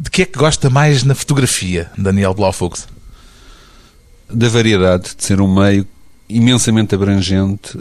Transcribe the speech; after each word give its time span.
De 0.00 0.10
que 0.10 0.22
é 0.22 0.24
que 0.24 0.38
gosta 0.38 0.70
mais 0.70 1.02
na 1.02 1.12
fotografia, 1.12 1.90
Daniel 1.98 2.32
Blaufux? 2.32 2.86
Da 4.30 4.48
variedade, 4.48 5.16
de 5.16 5.24
ser 5.24 5.40
um 5.40 5.52
meio 5.52 5.84
imensamente 6.28 6.94
abrangente, 6.94 7.76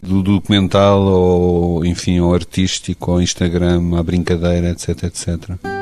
do 0.00 0.22
documental 0.22 1.00
ou, 1.02 1.84
enfim, 1.84 2.18
ao 2.18 2.32
artístico, 2.32 3.10
ao 3.10 3.20
Instagram, 3.20 3.96
à 3.98 4.02
brincadeira, 4.04 4.70
etc, 4.70 5.02
etc. 5.02 5.81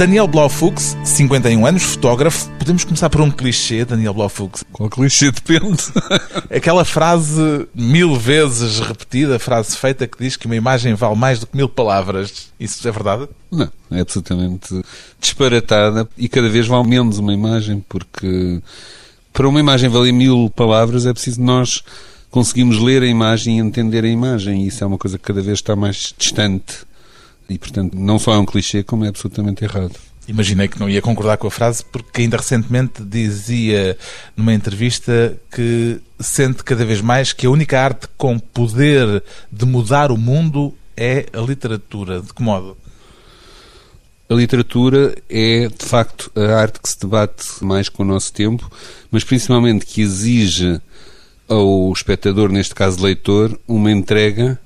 Daniel 0.00 0.26
Blaufux, 0.26 0.96
51 1.04 1.66
anos, 1.66 1.82
fotógrafo. 1.82 2.48
Podemos 2.58 2.84
começar 2.84 3.10
por 3.10 3.20
um 3.20 3.30
clichê, 3.30 3.84
Daniel 3.84 4.14
Blaufux. 4.14 4.64
Qual 4.72 4.88
clichê 4.88 5.30
depende? 5.30 5.76
Aquela 6.50 6.86
frase 6.86 7.68
mil 7.74 8.16
vezes 8.16 8.78
repetida, 8.78 9.38
frase 9.38 9.76
feita 9.76 10.06
que 10.06 10.16
diz 10.18 10.38
que 10.38 10.46
uma 10.46 10.56
imagem 10.56 10.94
vale 10.94 11.16
mais 11.16 11.38
do 11.38 11.46
que 11.46 11.54
mil 11.54 11.68
palavras. 11.68 12.48
Isso 12.58 12.88
é 12.88 12.90
verdade? 12.90 13.28
Não, 13.50 13.70
é 13.90 14.00
absolutamente 14.00 14.82
disparatada 15.20 16.08
e 16.16 16.30
cada 16.30 16.48
vez 16.48 16.66
vale 16.66 16.88
menos 16.88 17.18
uma 17.18 17.34
imagem, 17.34 17.84
porque 17.86 18.62
para 19.34 19.46
uma 19.46 19.60
imagem 19.60 19.90
valer 19.90 20.12
mil 20.12 20.50
palavras 20.56 21.04
é 21.04 21.12
preciso 21.12 21.42
nós 21.42 21.84
conseguimos 22.30 22.78
ler 22.78 23.02
a 23.02 23.06
imagem 23.06 23.58
e 23.58 23.60
entender 23.60 24.02
a 24.06 24.08
imagem. 24.08 24.62
E 24.62 24.68
isso 24.68 24.82
é 24.82 24.86
uma 24.86 24.96
coisa 24.96 25.18
que 25.18 25.24
cada 25.24 25.42
vez 25.42 25.58
está 25.58 25.76
mais 25.76 26.14
distante 26.16 26.88
e, 27.50 27.58
portanto, 27.58 27.98
não 27.98 28.18
só 28.18 28.32
é 28.32 28.38
um 28.38 28.46
clichê, 28.46 28.84
como 28.84 29.04
é 29.04 29.08
absolutamente 29.08 29.64
errado. 29.64 29.96
Imaginei 30.28 30.68
que 30.68 30.78
não 30.78 30.88
ia 30.88 31.02
concordar 31.02 31.36
com 31.36 31.48
a 31.48 31.50
frase, 31.50 31.84
porque 31.84 32.22
ainda 32.22 32.36
recentemente 32.36 33.02
dizia 33.02 33.98
numa 34.36 34.54
entrevista 34.54 35.36
que 35.50 36.00
sente 36.20 36.62
cada 36.62 36.84
vez 36.84 37.00
mais 37.00 37.32
que 37.32 37.46
a 37.46 37.50
única 37.50 37.80
arte 37.80 38.06
com 38.16 38.38
poder 38.38 39.24
de 39.50 39.66
mudar 39.66 40.12
o 40.12 40.16
mundo 40.16 40.72
é 40.96 41.26
a 41.32 41.40
literatura. 41.40 42.20
De 42.22 42.32
que 42.32 42.40
modo? 42.40 42.76
A 44.28 44.34
literatura 44.34 45.16
é, 45.28 45.66
de 45.66 45.84
facto, 45.84 46.30
a 46.36 46.54
arte 46.54 46.78
que 46.80 46.88
se 46.88 47.00
debate 47.00 47.44
mais 47.64 47.88
com 47.88 48.04
o 48.04 48.06
nosso 48.06 48.32
tempo, 48.32 48.70
mas 49.10 49.24
principalmente 49.24 49.84
que 49.84 50.00
exige 50.00 50.80
ao 51.48 51.92
espectador, 51.92 52.52
neste 52.52 52.76
caso 52.76 53.02
leitor, 53.02 53.58
uma 53.66 53.90
entrega 53.90 54.60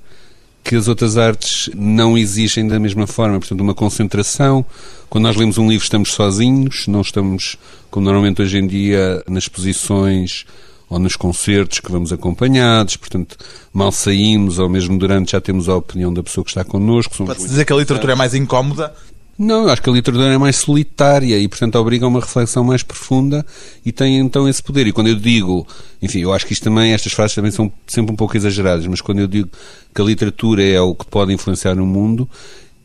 que 0.65 0.75
as 0.75 0.89
outras 0.89 1.19
artes 1.19 1.69
não 1.77 2.17
exigem 2.17 2.67
da 2.67 2.81
mesma 2.81 3.07
forma. 3.07 3.39
Portanto, 3.39 3.61
uma 3.61 3.75
concentração. 3.75 4.65
Quando 5.11 5.25
nós 5.25 5.37
lemos 5.37 5.59
um 5.59 5.69
livro, 5.69 5.85
estamos 5.85 6.13
sozinhos, 6.13 6.87
não 6.89 7.03
estamos, 7.03 7.59
como 7.91 8.07
normalmente 8.07 8.41
hoje 8.41 8.59
em 8.59 8.67
dia, 8.67 9.23
nas 9.29 9.45
exposições 9.45 10.47
ou 10.89 10.99
nos 10.99 11.17
concertos 11.17 11.81
que 11.81 11.91
vamos 11.91 12.13
acompanhados, 12.13 12.97
portanto, 12.97 13.37
mal 13.73 13.93
saímos 13.93 14.59
ou 14.59 14.69
mesmo 14.69 14.99
durante 14.99 15.33
já 15.33 15.41
temos 15.41 15.69
a 15.69 15.77
opinião 15.77 16.13
da 16.13 16.23
pessoa 16.23 16.45
que 16.45 16.51
está 16.51 16.65
connosco. 16.65 17.25
Pode-se 17.25 17.49
dizer 17.49 17.65
que 17.65 17.73
a 17.73 17.77
literatura 17.77 18.13
é 18.13 18.17
mais 18.17 18.35
incómoda? 18.35 18.95
Não, 19.39 19.69
acho 19.69 19.83
que 19.83 19.91
a 19.91 19.93
literatura 19.93 20.33
é 20.33 20.39
mais 20.39 20.57
solitária 20.57 21.39
e, 21.39 21.49
portanto, 21.49 21.77
obriga 21.77 22.05
a 22.05 22.09
uma 22.09 22.21
reflexão 22.21 22.63
mais 22.63 22.83
profunda 22.83 23.45
e 23.85 23.91
tem 23.91 24.19
então 24.19 24.49
esse 24.49 24.63
poder. 24.63 24.87
E 24.87 24.93
quando 24.93 25.09
eu 25.09 25.17
digo, 25.17 25.67
enfim, 26.01 26.21
eu 26.21 26.33
acho 26.33 26.47
que 26.47 26.53
isto 26.53 26.63
também, 26.63 26.93
estas 26.93 27.13
frases 27.13 27.35
também 27.35 27.51
são 27.51 27.73
sempre 27.87 28.13
um 28.13 28.17
pouco 28.17 28.37
exageradas, 28.37 28.87
mas 28.87 29.01
quando 29.01 29.21
eu 29.21 29.27
digo 29.27 29.51
que 29.95 30.01
a 30.01 30.05
literatura 30.05 30.63
é 30.63 30.81
o 30.81 30.95
que 30.95 31.07
pode 31.07 31.33
influenciar 31.33 31.79
o 31.79 31.87
mundo, 31.87 32.29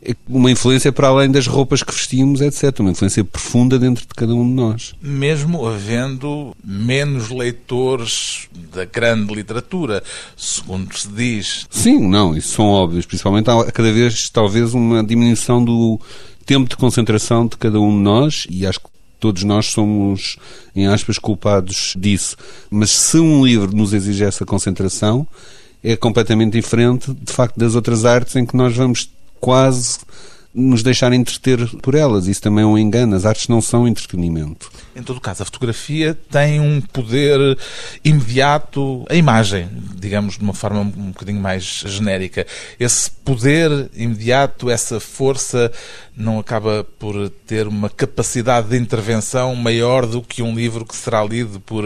é 0.02 0.14
uma 0.26 0.50
influência 0.50 0.90
para 0.90 1.08
além 1.08 1.30
das 1.30 1.46
roupas 1.46 1.82
que 1.82 1.92
vestimos, 1.92 2.40
etc. 2.40 2.80
Uma 2.80 2.90
influência 2.90 3.22
profunda 3.22 3.78
dentro 3.78 4.02
de 4.06 4.14
cada 4.14 4.34
um 4.34 4.48
de 4.48 4.54
nós. 4.54 4.94
Mesmo 5.02 5.66
havendo 5.66 6.56
menos 6.64 7.28
leitores 7.28 8.48
da 8.72 8.86
grande 8.86 9.34
literatura, 9.34 10.02
segundo 10.34 10.96
se 10.96 11.08
diz. 11.08 11.66
Sim, 11.68 12.08
não, 12.08 12.34
isso 12.34 12.54
são 12.54 12.66
óbvios. 12.66 13.04
Principalmente 13.04 13.50
há 13.50 13.70
cada 13.70 13.92
vez, 13.92 14.30
talvez, 14.30 14.72
uma 14.72 15.04
diminuição 15.04 15.62
do 15.62 16.00
tempo 16.50 16.68
de 16.68 16.76
concentração 16.76 17.46
de 17.46 17.56
cada 17.56 17.80
um 17.80 17.96
de 17.96 18.02
nós 18.02 18.44
e 18.50 18.66
acho 18.66 18.80
que 18.80 18.88
todos 19.20 19.44
nós 19.44 19.66
somos, 19.66 20.36
em 20.74 20.88
aspas, 20.88 21.16
culpados 21.16 21.94
disso. 21.96 22.36
Mas 22.68 22.90
se 22.90 23.20
um 23.20 23.46
livro 23.46 23.70
nos 23.72 23.92
exige 23.92 24.24
essa 24.24 24.44
concentração, 24.44 25.24
é 25.80 25.94
completamente 25.94 26.54
diferente, 26.54 27.14
de 27.14 27.32
facto, 27.32 27.56
das 27.56 27.76
outras 27.76 28.04
artes 28.04 28.34
em 28.34 28.44
que 28.44 28.56
nós 28.56 28.74
vamos 28.74 29.08
quase 29.38 30.00
nos 30.52 30.82
deixar 30.82 31.12
entreter 31.12 31.64
por 31.80 31.94
elas. 31.94 32.26
Isso 32.26 32.42
também 32.42 32.64
é 32.64 32.66
um 32.66 32.76
engano. 32.76 33.14
As 33.14 33.24
artes 33.24 33.48
não 33.48 33.60
são 33.60 33.86
entretenimento. 33.86 34.70
Em 34.94 35.02
todo 35.02 35.20
caso, 35.20 35.42
a 35.42 35.46
fotografia 35.46 36.18
tem 36.30 36.60
um 36.60 36.80
poder 36.80 37.56
imediato, 38.04 39.04
a 39.08 39.14
imagem, 39.14 39.68
digamos 39.94 40.36
de 40.36 40.42
uma 40.42 40.52
forma 40.52 40.80
um 40.80 41.10
bocadinho 41.10 41.40
mais 41.40 41.84
genérica. 41.86 42.46
Esse 42.78 43.10
poder 43.10 43.90
imediato, 43.94 44.68
essa 44.68 44.98
força, 44.98 45.72
não 46.16 46.38
acaba 46.38 46.84
por 46.98 47.30
ter 47.46 47.66
uma 47.68 47.88
capacidade 47.88 48.68
de 48.68 48.76
intervenção 48.76 49.54
maior 49.54 50.06
do 50.06 50.20
que 50.20 50.42
um 50.42 50.54
livro 50.54 50.84
que 50.84 50.96
será 50.96 51.24
lido 51.24 51.60
por 51.60 51.84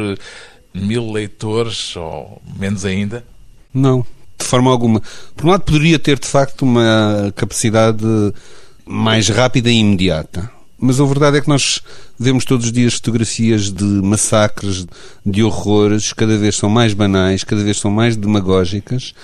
mil 0.72 1.12
leitores 1.12 1.94
ou 1.96 2.42
menos 2.58 2.84
ainda? 2.84 3.24
Não, 3.72 4.04
de 4.38 4.44
forma 4.44 4.70
alguma. 4.70 5.02
Por 5.36 5.46
um 5.46 5.50
lado, 5.50 5.62
poderia 5.62 5.98
ter 5.98 6.18
de 6.18 6.26
facto 6.26 6.62
uma 6.62 7.32
capacidade 7.36 8.04
mais 8.84 9.28
rápida 9.28 9.70
e 9.70 9.78
imediata. 9.78 10.50
Mas 10.78 11.00
a 11.00 11.04
verdade 11.04 11.38
é 11.38 11.40
que 11.40 11.48
nós 11.48 11.80
vemos 12.18 12.44
todos 12.44 12.66
os 12.66 12.72
dias 12.72 12.94
fotografias 12.94 13.72
de 13.72 13.84
massacres, 13.84 14.86
de 15.24 15.42
horrores, 15.42 16.12
cada 16.12 16.36
vez 16.36 16.56
são 16.56 16.68
mais 16.68 16.92
banais, 16.92 17.42
cada 17.44 17.62
vez 17.62 17.78
são 17.78 17.90
mais 17.90 18.16
demagógicas 18.16 19.14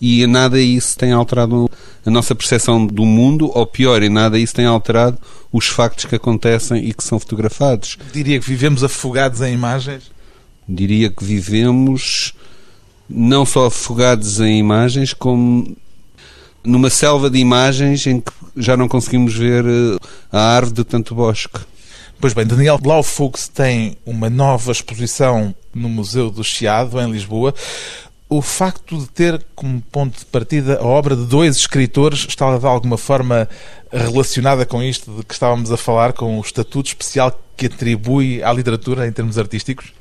e 0.00 0.26
nada 0.26 0.60
isso 0.60 0.96
tem 0.96 1.12
alterado 1.12 1.68
a 2.06 2.10
nossa 2.10 2.34
percepção 2.34 2.86
do 2.86 3.04
mundo, 3.04 3.50
ou 3.52 3.66
pior, 3.66 4.02
em 4.02 4.08
nada 4.08 4.38
isso 4.38 4.54
tem 4.54 4.64
alterado 4.64 5.18
os 5.52 5.66
factos 5.66 6.04
que 6.04 6.14
acontecem 6.14 6.84
e 6.84 6.94
que 6.94 7.02
são 7.02 7.18
fotografados. 7.18 7.98
Diria 8.12 8.38
que 8.38 8.46
vivemos 8.46 8.84
afogados 8.84 9.40
em 9.40 9.52
imagens? 9.52 10.04
Diria 10.68 11.10
que 11.10 11.24
vivemos 11.24 12.32
não 13.08 13.46
só 13.46 13.66
afogados 13.66 14.40
em 14.40 14.58
imagens, 14.58 15.12
como 15.12 15.76
numa 16.64 16.90
selva 16.90 17.30
de 17.30 17.38
imagens 17.38 18.06
em 18.06 18.20
que 18.20 18.32
já 18.56 18.76
não 18.76 18.88
conseguimos 18.88 19.34
ver 19.34 19.64
eh, 19.64 19.98
a 20.30 20.56
árvore 20.56 20.76
de 20.76 20.84
tanto 20.84 21.14
bosque. 21.14 21.60
Pois 22.20 22.34
bem, 22.34 22.44
Daniel 22.44 22.78
Blaufux 22.78 23.48
tem 23.48 23.96
uma 24.04 24.28
nova 24.28 24.72
exposição 24.72 25.54
no 25.72 25.88
Museu 25.88 26.30
do 26.30 26.42
Chiado, 26.42 27.00
em 27.00 27.10
Lisboa. 27.10 27.54
O 28.28 28.42
facto 28.42 28.98
de 28.98 29.06
ter 29.06 29.46
como 29.54 29.80
ponto 29.80 30.18
de 30.18 30.26
partida 30.26 30.78
a 30.80 30.84
obra 30.84 31.16
de 31.16 31.24
dois 31.24 31.56
escritores 31.56 32.26
está 32.28 32.58
de 32.58 32.66
alguma 32.66 32.98
forma 32.98 33.48
relacionada 33.90 34.66
com 34.66 34.82
isto 34.82 35.10
de 35.12 35.24
que 35.24 35.32
estávamos 35.32 35.70
a 35.72 35.76
falar, 35.76 36.12
com 36.12 36.38
o 36.38 36.42
estatuto 36.42 36.88
especial 36.88 37.40
que 37.56 37.66
atribui 37.66 38.42
à 38.42 38.52
literatura 38.52 39.06
em 39.06 39.12
termos 39.12 39.38
artísticos? 39.38 39.92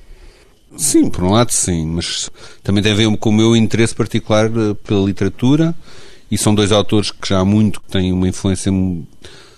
Sim, 0.76 1.10
por 1.10 1.24
um 1.24 1.32
lado 1.32 1.52
sim, 1.52 1.86
mas 1.88 2.30
também 2.62 2.84
tem 2.84 2.92
a 2.92 2.96
ver 2.96 3.18
com 3.18 3.30
o 3.30 3.34
meu 3.34 3.56
interesse 3.56 3.96
particular 3.96 4.46
eh, 4.46 4.74
pela 4.84 5.06
literatura 5.06 5.74
e 6.30 6.38
são 6.38 6.54
dois 6.54 6.72
autores 6.72 7.10
que 7.12 7.30
já 7.30 7.40
há 7.40 7.46
muito 7.46 7.82
têm 7.90 8.12
uma 8.12 8.28
influência 8.28 8.72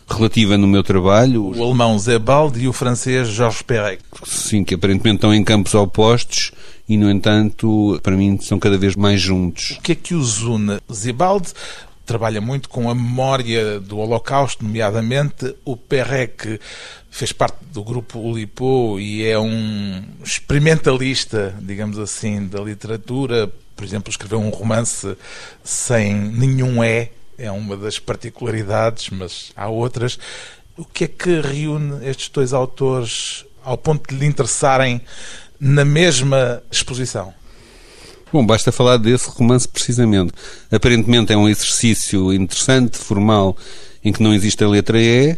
relativa 0.07 0.57
no 0.57 0.67
meu 0.67 0.83
trabalho. 0.83 1.45
O 1.55 1.63
alemão 1.63 1.97
Zé 1.97 2.17
Balde 2.17 2.61
e 2.61 2.67
o 2.67 2.73
francês 2.73 3.27
Georges 3.29 3.61
Perec. 3.61 4.01
Sim, 4.25 4.63
que 4.63 4.75
aparentemente 4.75 5.17
estão 5.17 5.33
em 5.33 5.43
campos 5.43 5.75
opostos 5.75 6.51
e, 6.87 6.97
no 6.97 7.09
entanto, 7.09 7.99
para 8.01 8.15
mim 8.15 8.39
são 8.41 8.57
cada 8.57 8.77
vez 8.77 8.95
mais 8.95 9.21
juntos. 9.21 9.77
O 9.77 9.81
que 9.81 9.91
é 9.91 9.95
que 9.95 10.15
os 10.15 10.41
une? 10.41 10.79
Zibaldi 10.91 11.49
trabalha 12.09 12.41
muito 12.41 12.69
com 12.69 12.89
a 12.89 12.95
memória 12.95 13.79
do 13.79 13.99
Holocausto, 13.99 14.63
nomeadamente 14.63 15.55
o 15.63 15.77
Perec 15.77 16.59
fez 17.11 17.31
parte 17.31 17.59
do 17.71 17.83
grupo 17.83 18.17
Ulipo 18.17 18.99
e 18.99 19.23
é 19.23 19.37
um 19.37 20.03
experimentalista, 20.23 21.55
digamos 21.61 21.99
assim, 21.99 22.47
da 22.47 22.61
literatura. 22.61 23.47
Por 23.75 23.85
exemplo, 23.85 24.09
escreveu 24.09 24.39
um 24.39 24.49
romance 24.49 25.15
sem 25.63 26.15
nenhum 26.15 26.83
é, 26.83 27.11
é 27.37 27.51
uma 27.51 27.77
das 27.77 27.99
particularidades, 27.99 29.11
mas 29.11 29.51
há 29.55 29.67
outras. 29.67 30.17
O 30.75 30.85
que 30.85 31.03
é 31.03 31.07
que 31.07 31.41
reúne 31.41 32.03
estes 32.09 32.29
dois 32.29 32.53
autores 32.53 33.45
ao 33.63 33.77
ponto 33.77 34.09
de 34.09 34.19
lhe 34.19 34.25
interessarem 34.25 34.99
na 35.59 35.85
mesma 35.85 36.63
exposição? 36.71 37.35
Bom, 38.31 38.45
basta 38.45 38.71
falar 38.71 38.97
desse 38.97 39.27
romance 39.27 39.67
precisamente. 39.67 40.31
Aparentemente 40.71 41.33
é 41.33 41.37
um 41.37 41.49
exercício 41.49 42.31
interessante, 42.31 42.97
formal, 42.97 43.57
em 44.03 44.13
que 44.13 44.21
não 44.21 44.33
existe 44.33 44.63
a 44.63 44.67
letra 44.67 45.01
E, 45.01 45.35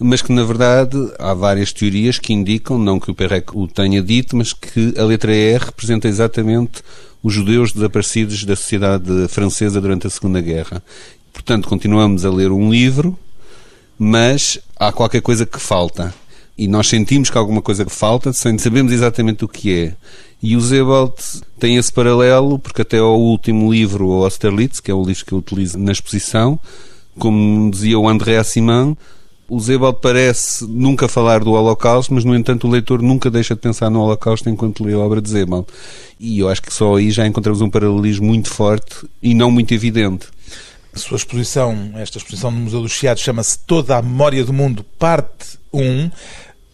mas 0.00 0.20
que 0.20 0.32
na 0.32 0.42
verdade 0.42 0.96
há 1.16 1.32
várias 1.32 1.72
teorias 1.72 2.18
que 2.18 2.32
indicam, 2.32 2.76
não 2.76 2.98
que 2.98 3.10
o 3.10 3.14
Perrec 3.14 3.56
o 3.56 3.68
tenha 3.68 4.02
dito, 4.02 4.36
mas 4.36 4.52
que 4.52 4.94
a 4.98 5.04
letra 5.04 5.32
E 5.32 5.58
representa 5.58 6.08
exatamente 6.08 6.82
os 7.22 7.32
judeus 7.32 7.72
desaparecidos 7.72 8.42
da 8.44 8.56
sociedade 8.56 9.28
francesa 9.28 9.80
durante 9.80 10.08
a 10.08 10.10
Segunda 10.10 10.40
Guerra. 10.40 10.82
Portanto, 11.32 11.68
continuamos 11.68 12.24
a 12.24 12.30
ler 12.30 12.50
um 12.50 12.68
livro, 12.68 13.16
mas 13.96 14.58
há 14.76 14.90
qualquer 14.90 15.20
coisa 15.20 15.46
que 15.46 15.60
falta. 15.60 16.12
E 16.58 16.66
nós 16.66 16.88
sentimos 16.88 17.30
que 17.30 17.38
alguma 17.38 17.62
coisa 17.62 17.88
falta, 17.88 18.32
sem 18.32 18.58
sabermos 18.58 18.92
exatamente 18.92 19.44
o 19.44 19.48
que 19.48 19.72
é. 19.72 19.94
E 20.42 20.56
o 20.56 20.60
Zebald 20.60 21.14
tem 21.58 21.76
esse 21.76 21.92
paralelo, 21.92 22.58
porque 22.58 22.82
até 22.82 22.98
ao 22.98 23.18
último 23.18 23.72
livro, 23.72 24.08
o 24.08 24.24
Austerlitz, 24.24 24.80
que 24.80 24.90
é 24.90 24.94
o 24.94 25.04
livro 25.04 25.24
que 25.24 25.32
eu 25.32 25.38
utilizo 25.38 25.78
na 25.78 25.92
exposição, 25.92 26.58
como 27.16 27.70
dizia 27.70 27.98
o 27.98 28.08
André 28.08 28.42
Simon, 28.42 28.96
o 29.48 29.58
Zebald 29.58 29.98
parece 30.02 30.66
nunca 30.66 31.08
falar 31.08 31.40
do 31.42 31.52
Holocausto, 31.52 32.12
mas, 32.12 32.24
no 32.24 32.34
entanto, 32.34 32.66
o 32.66 32.70
leitor 32.70 33.00
nunca 33.00 33.30
deixa 33.30 33.54
de 33.54 33.60
pensar 33.60 33.88
no 33.88 34.00
Holocausto 34.00 34.50
enquanto 34.50 34.84
lê 34.84 34.92
a 34.92 34.98
obra 34.98 35.22
de 35.22 35.30
Zebald. 35.30 35.66
E 36.20 36.40
eu 36.40 36.48
acho 36.50 36.60
que 36.60 36.72
só 36.72 36.96
aí 36.96 37.10
já 37.10 37.26
encontramos 37.26 37.62
um 37.62 37.70
paralelismo 37.70 38.26
muito 38.26 38.50
forte 38.50 39.08
e 39.22 39.32
não 39.32 39.50
muito 39.50 39.72
evidente. 39.72 40.26
A 40.92 40.98
sua 40.98 41.16
exposição, 41.16 41.92
esta 41.94 42.18
exposição 42.18 42.50
no 42.50 42.60
Museu 42.60 42.82
do 42.82 42.88
Chiado, 42.88 43.20
chama-se 43.20 43.58
Toda 43.60 43.96
a 43.96 44.02
Memória 44.02 44.44
do 44.44 44.52
Mundo, 44.52 44.84
parte 44.98 45.58
1. 45.72 46.10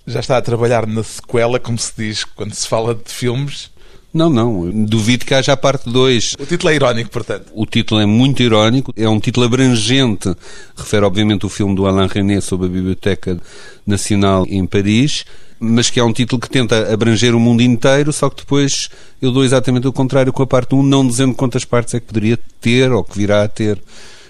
Já 0.07 0.21
está 0.21 0.37
a 0.37 0.43
trabalhar 0.43 0.87
na 0.87 1.03
sequela, 1.03 1.59
como 1.59 1.79
se 1.79 1.93
diz 1.97 2.25
quando 2.25 2.55
se 2.55 2.69
fala 2.69 2.95
de 2.95 3.11
filmes. 3.11 3.71
Não, 4.15 4.31
não. 4.31 4.71
Duvido 4.71 5.25
que 5.25 5.35
haja 5.35 5.55
a 5.55 5.57
parte 5.57 5.91
2. 5.91 6.37
O 6.39 6.47
título 6.47 6.71
é 6.71 6.77
irónico, 6.77 7.11
portanto. 7.11 7.47
O 7.53 7.67
título 7.67 8.01
é 8.01 8.07
muito 8.07 8.45
irónico. 8.45 8.93
É 8.97 9.09
um 9.09 9.19
título 9.19 9.45
abrangente. 9.45 10.33
Refere, 10.77 11.05
obviamente, 11.05 11.45
o 11.45 11.49
filme 11.49 11.75
do 11.75 11.85
Alain 11.85 12.07
René 12.07 12.41
sobre 12.41 12.67
a 12.67 12.71
Biblioteca 12.71 13.37
Nacional 13.85 14.47
em 14.49 14.65
Paris. 14.67 15.25
Mas 15.59 15.91
que 15.91 15.99
é 15.99 16.05
um 16.05 16.13
título 16.13 16.41
que 16.41 16.49
tenta 16.49 16.93
abranger 16.93 17.35
o 17.35 17.41
mundo 17.41 17.63
inteiro, 17.63 18.13
só 18.13 18.29
que 18.29 18.37
depois 18.37 18.89
eu 19.21 19.33
dou 19.33 19.45
exatamente 19.45 19.89
o 19.89 19.93
contrário 19.93 20.33
com 20.33 20.43
a 20.43 20.47
parte 20.47 20.75
1, 20.75 20.83
não 20.83 21.07
dizendo 21.07 21.35
quantas 21.35 21.65
partes 21.65 21.95
é 21.95 22.01
que 22.01 22.07
poderia 22.07 22.39
ter 22.61 22.93
ou 22.93 23.03
que 23.03 23.17
virá 23.19 23.43
a 23.43 23.49
ter. 23.49 23.83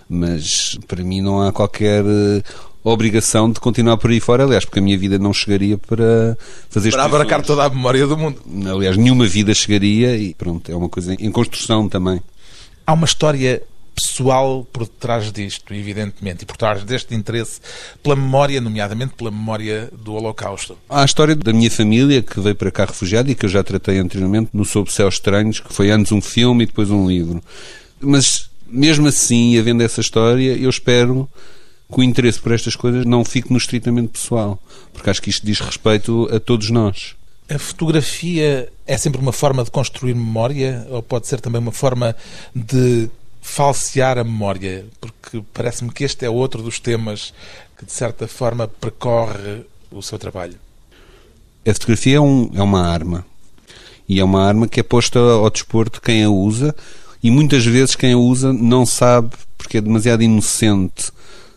Mas 0.08 0.78
para 0.86 1.02
mim 1.02 1.20
não 1.20 1.42
há 1.42 1.52
qualquer 1.52 2.04
eh, 2.04 2.42
obrigação 2.84 3.50
de 3.50 3.58
continuar 3.58 3.96
por 3.96 4.10
aí 4.10 4.20
fora, 4.20 4.44
aliás, 4.44 4.64
porque 4.64 4.78
a 4.78 4.82
minha 4.82 4.98
vida 4.98 5.18
não 5.18 5.32
chegaria 5.32 5.78
para 5.78 6.36
fazer 6.68 6.90
Para 6.90 7.04
abarcar 7.04 7.42
toda 7.42 7.64
a 7.64 7.70
memória 7.70 8.06
do 8.06 8.16
mundo. 8.16 8.40
Aliás, 8.70 8.96
nenhuma 8.96 9.26
vida 9.26 9.54
chegaria 9.54 10.16
e 10.16 10.34
pronto, 10.34 10.70
é 10.70 10.76
uma 10.76 10.88
coisa 10.88 11.14
em 11.14 11.32
construção 11.32 11.88
também. 11.88 12.20
Há 12.86 12.92
uma 12.92 13.06
história 13.06 13.62
pessoal 13.94 14.66
por 14.72 14.84
detrás 14.84 15.32
disto, 15.32 15.72
evidentemente, 15.72 16.42
e 16.42 16.46
por 16.46 16.56
trás 16.56 16.82
deste 16.84 17.14
interesse 17.14 17.60
pela 18.02 18.16
memória, 18.16 18.60
nomeadamente 18.60 19.14
pela 19.14 19.30
memória 19.30 19.88
do 19.92 20.12
Holocausto. 20.14 20.76
Há 20.88 21.02
a 21.02 21.04
história 21.04 21.34
da 21.34 21.52
minha 21.52 21.70
família 21.70 22.22
que 22.22 22.38
veio 22.40 22.54
para 22.54 22.70
cá 22.70 22.84
refugiada 22.84 23.30
e 23.30 23.34
que 23.34 23.46
eu 23.46 23.50
já 23.50 23.62
tratei 23.62 23.98
anteriormente 23.98 24.50
no 24.52 24.64
Sob 24.64 24.92
Céus 24.92 25.14
Estranhos, 25.14 25.60
que 25.60 25.72
foi 25.72 25.90
antes 25.90 26.12
um 26.12 26.20
filme 26.20 26.64
e 26.64 26.66
depois 26.66 26.90
um 26.90 27.08
livro. 27.08 27.42
Mas 28.00 28.50
mesmo 28.66 29.06
assim, 29.06 29.58
havendo 29.58 29.82
essa 29.82 30.00
história, 30.00 30.56
eu 30.56 30.68
espero 30.68 31.28
que 31.92 32.00
o 32.00 32.02
interesse 32.02 32.40
por 32.40 32.52
estas 32.52 32.76
coisas 32.76 33.04
não 33.04 33.24
fique 33.24 33.50
no 33.50 33.58
estritamente 33.58 34.08
pessoal, 34.08 34.58
porque 34.92 35.10
acho 35.10 35.22
que 35.22 35.30
isto 35.30 35.46
diz 35.46 35.60
respeito 35.60 36.28
a 36.32 36.40
todos 36.40 36.70
nós. 36.70 37.14
A 37.48 37.58
fotografia 37.58 38.72
é 38.86 38.96
sempre 38.96 39.20
uma 39.20 39.32
forma 39.32 39.62
de 39.64 39.70
construir 39.70 40.14
memória 40.14 40.86
ou 40.90 41.02
pode 41.02 41.26
ser 41.26 41.40
também 41.40 41.60
uma 41.60 41.72
forma 41.72 42.16
de 42.54 43.10
falsear 43.44 44.16
a 44.16 44.24
memória? 44.24 44.86
Porque 44.98 45.42
parece-me 45.52 45.92
que 45.92 46.02
este 46.02 46.24
é 46.24 46.30
outro 46.30 46.62
dos 46.62 46.80
temas 46.80 47.34
que, 47.76 47.84
de 47.84 47.92
certa 47.92 48.26
forma, 48.26 48.66
percorre 48.66 49.62
o 49.92 50.02
seu 50.02 50.18
trabalho. 50.18 50.58
A 51.66 51.72
fotografia 51.72 52.16
é, 52.16 52.20
um, 52.20 52.50
é 52.54 52.62
uma 52.62 52.86
arma. 52.86 53.24
E 54.08 54.18
é 54.18 54.24
uma 54.24 54.42
arma 54.44 54.66
que 54.66 54.80
é 54.80 54.82
posta 54.82 55.18
ao 55.18 55.50
dispor 55.50 55.88
de 55.88 56.00
quem 56.00 56.24
a 56.24 56.30
usa, 56.30 56.74
e 57.22 57.30
muitas 57.30 57.64
vezes 57.64 57.94
quem 57.94 58.12
a 58.12 58.18
usa 58.18 58.52
não 58.52 58.84
sabe 58.84 59.30
porque 59.56 59.78
é 59.78 59.80
demasiado 59.80 60.22
inocente 60.22 61.10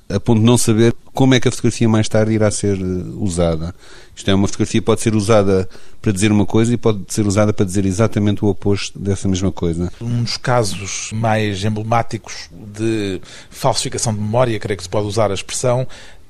a 0.09 0.19
ponto 0.19 0.39
de 0.39 0.45
não 0.45 0.57
saber 0.57 0.95
como 1.13 1.33
é 1.33 1.39
que 1.39 1.47
a 1.47 1.51
fotografia 1.51 1.89
mais 1.89 2.07
tarde 2.07 2.33
irá 2.33 2.49
ser 2.49 2.77
eh, 2.77 2.83
usada. 3.17 3.73
Isto 4.15 4.31
é, 4.31 4.35
uma 4.35 4.47
fotografia 4.47 4.81
pode 4.81 5.01
ser 5.01 5.15
usada 5.15 5.67
para 6.01 6.11
dizer 6.11 6.31
uma 6.31 6.45
coisa 6.45 6.73
e 6.73 6.77
pode 6.77 7.03
ser 7.09 7.27
usada 7.27 7.51
para 7.51 7.65
dizer 7.65 7.85
exatamente 7.85 8.43
o 8.43 8.47
oposto 8.47 8.97
dessa 8.97 9.27
mesma 9.27 9.51
coisa. 9.51 9.91
Um 10.01 10.23
dos 10.23 10.37
casos 10.37 11.11
mais 11.11 11.63
emblemáticos 11.63 12.49
de 12.51 13.21
falsificação 13.49 14.13
de 14.13 14.19
memória, 14.19 14.57
creio 14.59 14.77
que 14.77 14.83
se 14.83 14.89
pode 14.89 15.07
usar 15.07 15.29
a 15.29 15.33
expressão, 15.33 15.85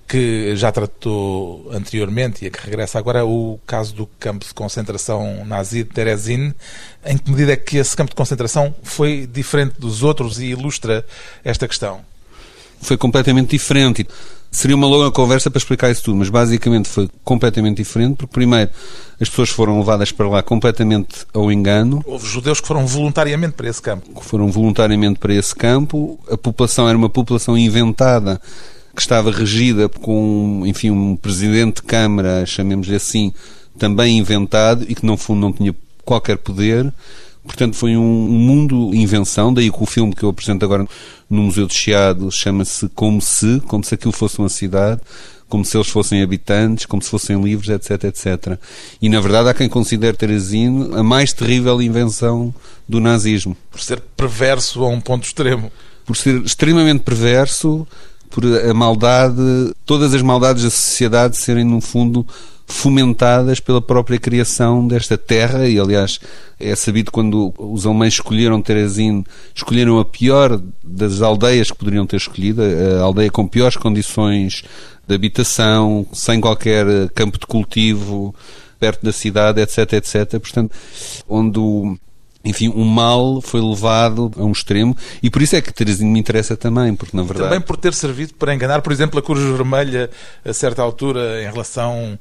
que 0.08 0.56
já 0.56 0.72
tratou 0.72 1.70
anteriormente 1.72 2.46
e 2.46 2.48
a 2.48 2.52
que 2.52 2.60
regressa 2.64 2.98
agora, 2.98 3.20
é 3.20 3.24
o 3.24 3.60
caso 3.68 3.94
do 3.94 4.08
campo 4.20 4.46
de 4.46 4.54
concentração 4.54 5.46
nazi 5.46 5.84
de 5.84 5.90
Terezin. 5.90 6.54
Em 7.06 7.18
que 7.18 7.30
medida 7.30 7.52
é 7.52 7.58
que 7.58 7.78
esse 7.78 7.96
campo 7.96 8.12
de 8.12 8.16
concentração 8.16 8.74
foi 8.82 9.28
diferente 9.28 9.80
dos 9.80 10.04
outros 10.04 10.40
e 10.40 10.46
ilustra 10.46 11.06
esta 11.44 11.68
questão? 11.68 12.02
Foi 12.82 12.98
completamente 12.98 13.52
diferente. 13.52 14.08
Seria 14.50 14.76
uma 14.76 14.88
longa 14.88 15.12
conversa 15.12 15.52
para 15.52 15.58
explicar 15.58 15.92
isso 15.92 16.04
tudo, 16.04 16.18
mas 16.18 16.30
basicamente 16.30 16.88
foi 16.88 17.10
completamente 17.24 17.78
diferente, 17.78 18.16
porque 18.16 18.34
primeiro 18.34 18.72
as 19.20 19.30
pessoas 19.30 19.50
foram 19.50 19.78
levadas 19.80 20.12
para 20.12 20.28
lá 20.28 20.42
completamente 20.42 21.26
ao 21.34 21.52
engano. 21.52 22.02
Houve 22.06 22.28
judeus 22.28 22.62
que 22.62 22.68
foram 22.68 22.88
voluntariamente 22.88 23.54
para 23.54 23.68
esse 23.68 23.82
campo. 23.82 24.20
Que 24.20 24.26
foram 24.26 24.50
voluntariamente 24.50 25.20
para 25.20 25.34
esse 25.34 25.54
campo. 25.54 26.20
A 26.32 26.38
população 26.38 26.88
era 26.88 26.98
uma 26.98 27.10
população 27.10 27.58
inventada, 27.58 28.40
que 28.96 29.02
estava 29.02 29.32
regida 29.32 29.90
com, 29.90 30.64
enfim, 30.66 30.92
um 30.92 31.16
presidente 31.16 31.78
de 31.78 31.84
Câmara, 31.84 32.46
chamemos-lhe 32.46 32.96
assim, 32.96 33.34
também 33.78 34.18
inventado 34.18 34.86
e 34.88 34.96
que, 34.96 35.06
no 35.06 35.18
fundo, 35.18 35.42
não 35.42 35.54
tinha 35.54 35.76
qualquer 36.06 36.38
poder. 36.38 36.92
Portanto, 37.48 37.76
foi 37.76 37.98
um, 37.98 38.04
mundo 38.04 38.94
invenção, 38.94 39.54
daí 39.54 39.72
que 39.72 39.82
o 39.82 39.86
filme 39.86 40.14
que 40.14 40.24
eu 40.24 40.30
apresento 40.30 40.64
agora 40.64 40.86
no 41.30 41.44
Museu 41.44 41.66
de 41.66 41.74
Chiado 41.74 42.32
chama-se 42.32 42.88
Como 42.90 43.22
Se, 43.22 43.60
como 43.62 43.84
se 43.84 43.96
aquilo 43.96 44.12
fosse 44.12 44.38
uma 44.38 44.50
cidade, 44.50 45.02
como 45.50 45.64
se 45.64 45.78
eles 45.78 45.88
fossem 45.88 46.22
habitantes, 46.22 46.86
como 46.86 47.02
se 47.02 47.10
fossem 47.10 47.42
livres, 47.42 47.70
etc, 47.70 48.04
etc. 48.04 48.60
E, 49.02 49.08
na 49.10 49.20
verdade, 49.22 49.50
há 49.50 49.54
quem 49.54 49.70
considere 49.70 50.18
Teresino 50.18 50.96
a 50.96 51.02
mais 51.02 51.32
terrível 51.32 51.82
invenção 51.82 52.54
do 52.88 53.00
nazismo. 53.00 53.56
Por 53.72 53.80
ser 53.80 54.02
perverso 54.16 54.84
a 54.84 54.90
um 54.90 55.00
ponto 55.00 55.24
extremo. 55.24 55.72
Por 56.06 56.16
ser 56.16 56.42
extremamente 56.42 57.02
perverso, 57.02 57.88
por 58.30 58.44
a 58.46 58.74
maldade, 58.74 59.74
todas 59.86 60.14
as 60.14 60.22
maldades 60.22 60.64
da 60.64 60.70
sociedade 60.70 61.38
serem, 61.38 61.64
no 61.64 61.82
fundo, 61.82 62.26
fomentadas 62.68 63.62
pela 63.62 63.82
própria 63.82 64.20
criação 64.20 64.86
desta 64.86 65.18
terra. 65.18 65.68
E 65.68 65.80
aliás 65.80 66.20
é 66.60 66.76
sabido 66.76 67.12
quando 67.12 67.54
os 67.58 67.86
alemães 67.86 68.16
escolheram 68.16 68.62
Teresine 68.62 69.24
escolheram 69.56 70.00
a 70.00 70.06
pior 70.06 70.62
das 70.84 71.22
aldeias 71.22 71.72
que 71.72 71.78
poderiam 71.78 72.06
ter 72.06 72.18
escolhido 72.18 72.62
a 72.62 73.02
aldeia 73.02 73.32
com 73.32 73.48
piores 73.48 73.78
condições 73.78 74.64
de 75.08 75.16
habitação 75.16 76.06
sem 76.12 76.42
qualquer 76.42 76.86
campo 77.16 77.40
de 77.40 77.46
cultivo 77.46 78.36
perto 78.80 79.06
da 79.06 79.12
cidade 79.12 79.62
etc 79.62 79.94
etc 79.94 80.40
portanto 80.40 80.76
onde 81.30 81.60
o 81.60 81.98
enfim, 82.48 82.70
o 82.70 82.86
mal 82.86 83.42
foi 83.42 83.60
levado 83.60 84.32
a 84.38 84.44
um 84.44 84.54
extremo. 84.54 84.96
E 85.22 85.30
por 85.30 85.42
isso 85.42 85.56
é 85.58 85.62
que 85.62 85.74
Teresino 85.74 86.10
me 86.10 86.20
interessa 86.20 86.56
também, 86.56 86.96
porque 86.96 87.16
na 87.18 87.24
verdade... 87.24 87.50
Também 87.50 87.60
por 87.60 87.76
ter 87.76 87.94
servido 87.94 88.36
para 88.36 88.56
enganar, 88.56 88.82
por 88.82 88.94
exemplo, 88.94 89.20
a 89.20 89.22
Cruz 89.22 89.44
Vermelha 89.44 90.10
a 90.46 90.54
certa 90.54 90.82
altura 90.82 91.44
em 91.44 91.52
relação 91.52 92.18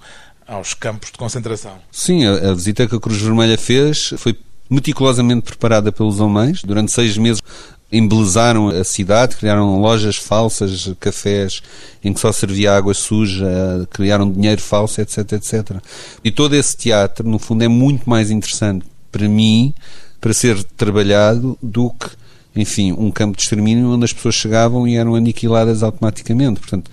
aos 0.46 0.74
campos 0.74 1.10
de 1.10 1.18
concentração. 1.18 1.78
Sim, 1.90 2.26
a, 2.26 2.50
a 2.50 2.54
visita 2.54 2.86
que 2.86 2.94
a 2.94 3.00
Cruz 3.00 3.20
Vermelha 3.20 3.58
fez 3.58 4.14
foi 4.16 4.36
meticulosamente 4.70 5.42
preparada 5.42 5.92
pelos 5.92 6.20
alemães. 6.20 6.62
Durante 6.62 6.92
seis 6.92 7.16
meses 7.16 7.42
embelezaram 7.90 8.68
a 8.68 8.82
cidade, 8.82 9.36
criaram 9.36 9.80
lojas 9.80 10.16
falsas, 10.16 10.92
cafés 10.98 11.62
em 12.02 12.12
que 12.12 12.20
só 12.20 12.32
servia 12.32 12.76
água 12.76 12.94
suja, 12.94 13.46
criaram 13.90 14.30
dinheiro 14.30 14.60
falso, 14.60 15.00
etc, 15.00 15.32
etc. 15.32 15.76
E 16.24 16.30
todo 16.30 16.54
esse 16.54 16.76
teatro, 16.76 17.28
no 17.28 17.38
fundo, 17.38 17.62
é 17.62 17.68
muito 17.68 18.08
mais 18.08 18.30
interessante 18.30 18.84
para 19.12 19.28
mim, 19.28 19.72
para 20.20 20.32
ser 20.32 20.62
trabalhado, 20.76 21.56
do 21.62 21.90
que 21.90 22.10
enfim, 22.56 22.92
um 22.92 23.10
campo 23.10 23.36
de 23.36 23.42
extermínio 23.42 23.90
onde 23.90 24.04
as 24.04 24.12
pessoas 24.12 24.34
chegavam 24.34 24.88
e 24.88 24.96
eram 24.96 25.14
aniquiladas 25.14 25.82
automaticamente. 25.82 26.60
Portanto, 26.60 26.90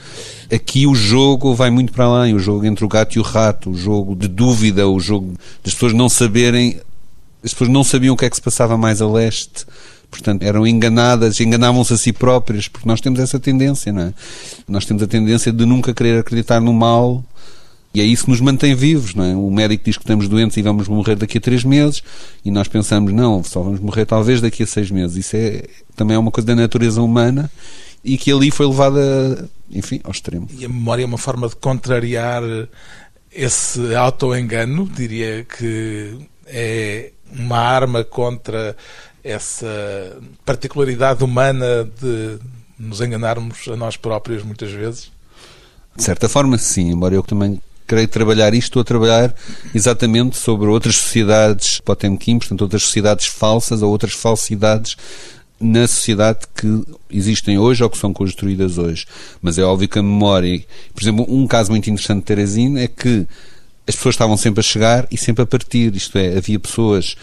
aqui 0.52 0.86
o 0.86 0.94
jogo 0.94 1.56
vai 1.56 1.70
muito 1.70 1.94
para 1.94 2.06
além, 2.06 2.34
o 2.34 2.40
jogo 2.40 2.66
entre 2.66 2.84
o 2.84 2.88
gato 2.88 3.16
e 3.16 3.20
o 3.20 3.24
rato, 3.24 3.72
o 3.72 3.76
jogo 3.76 4.16
de 4.16 4.28
dúvida, 4.28 4.88
o 4.88 5.00
jogo 5.00 5.34
das 5.64 5.74
pessoas 5.74 5.94
não 5.94 6.10
saberem, 6.10 6.80
as 7.44 7.54
pessoas 7.54 7.70
não 7.70 7.84
sabiam 7.84 8.14
o 8.14 8.18
que 8.18 8.26
é 8.26 8.30
que 8.30 8.36
se 8.36 8.42
passava 8.42 8.78
mais 8.78 9.02
a 9.02 9.08
leste. 9.08 9.66
Portanto, 10.12 10.44
eram 10.44 10.68
enganadas, 10.68 11.40
enganavam-se 11.40 11.94
a 11.94 11.98
si 11.98 12.14
próprias, 12.14 12.68
porque 12.68 12.88
nós 12.88 13.02
temos 13.02 13.20
essa 13.20 13.40
tendência, 13.40 13.92
não 13.92 14.04
é? 14.04 14.14
Nós 14.68 14.86
temos 14.86 15.02
a 15.02 15.08
tendência 15.08 15.52
de 15.52 15.66
nunca 15.66 15.92
querer 15.92 16.20
acreditar 16.20 16.62
no 16.62 16.72
mal 16.72 17.24
E 17.94 18.02
é 18.02 18.04
isso 18.04 18.26
que 18.26 18.32
nos 18.32 18.42
mantém 18.42 18.74
vivos, 18.74 19.14
não 19.14 19.24
é? 19.24 19.36
O 19.36 19.52
médico 19.52 19.86
diz 19.86 19.98
que 19.98 20.04
estamos 20.04 20.28
doentes 20.28 20.58
e 20.58 20.64
vamos 20.64 20.88
morrer 20.88 21.16
daqui 21.16 21.38
a 21.38 21.42
três 21.42 21.64
meses 21.64 22.02
e 22.44 22.50
nós 22.50 22.68
pensamos, 22.68 23.14
não, 23.14 23.44
só 23.44 23.62
vamos 23.62 23.80
morrer 23.80 24.06
talvez 24.06 24.42
daqui 24.42 24.64
a 24.64 24.68
seis 24.68 24.90
meses. 24.90 25.18
Isso 25.18 25.36
é, 25.36 25.64
também 25.96 26.16
é 26.16 26.20
uma 26.20 26.32
coisa 26.32 26.48
da 26.48 26.56
natureza 26.56 27.02
humana 27.04 27.52
e 28.04 28.18
que 28.18 28.32
ali 28.32 28.50
foi 28.50 28.66
levada, 28.66 29.48
enfim, 29.72 30.02
ao 30.04 30.12
extremo. 30.12 30.48
E 30.58 30.66
a 30.66 30.70
memória 30.70 31.04
é 31.04 31.06
uma 31.06 31.20
forma 31.20 31.48
de 31.48 31.56
contrariar 31.56 32.42
esse 33.32 33.96
auto-engano, 33.96 34.90
diria 34.90 35.46
que 35.46 36.18
é 36.48 37.12
uma 37.32 37.60
arma 37.60 38.04
contra 38.04 38.76
essa 39.24 40.18
particularidade 40.44 41.24
humana 41.24 41.88
de 42.02 42.40
nos 42.78 43.02
enganarmos 43.02 43.68
a 43.68 43.76
nós 43.76 43.98
próprios 43.98 44.44
muitas 44.44 44.72
vezes? 44.72 45.12
De 45.96 46.04
certa 46.04 46.28
forma, 46.28 46.58
sim, 46.58 46.90
embora 46.90 47.14
eu 47.14 47.22
também 47.22 47.62
creio 47.94 48.08
trabalhar 48.08 48.54
isto, 48.56 48.66
estou 48.66 48.82
a 48.82 48.84
trabalhar 48.84 49.36
exatamente 49.74 50.36
sobre 50.36 50.68
outras 50.68 50.96
sociedades 50.96 51.80
Potemkin, 51.80 52.40
portanto, 52.40 52.62
outras 52.62 52.82
sociedades 52.82 53.28
falsas 53.28 53.84
ou 53.84 53.92
outras 53.92 54.14
falsidades 54.14 54.98
na 55.60 55.88
sociedade 55.88 56.40
que 56.56 56.84
existem 57.12 57.60
hoje 57.60 57.84
ou 57.84 57.90
que 57.90 57.98
são 57.98 58.12
construídas 58.12 58.80
hoje. 58.80 59.06
Mas 59.42 59.60
é 59.60 59.64
óbvio 59.64 59.88
que 59.88 60.00
a 60.00 60.04
memória, 60.04 60.64
por 60.94 61.04
exemplo, 61.04 61.26
um 61.30 61.46
caso 61.46 61.70
muito 61.70 61.88
interessante 61.88 62.20
de 62.20 62.26
Teresina 62.26 62.82
é 62.82 62.88
que 62.88 63.28
as 63.88 63.96
pessoas 63.96 64.16
estavam 64.16 64.36
sempre 64.38 64.62
a 64.62 64.64
chegar 64.64 65.08
e 65.12 65.18
sempre 65.18 65.44
a 65.44 65.46
partir, 65.46 65.96
isto 65.96 66.18
é, 66.18 66.36
havia 66.36 66.60
pessoas 66.60 67.16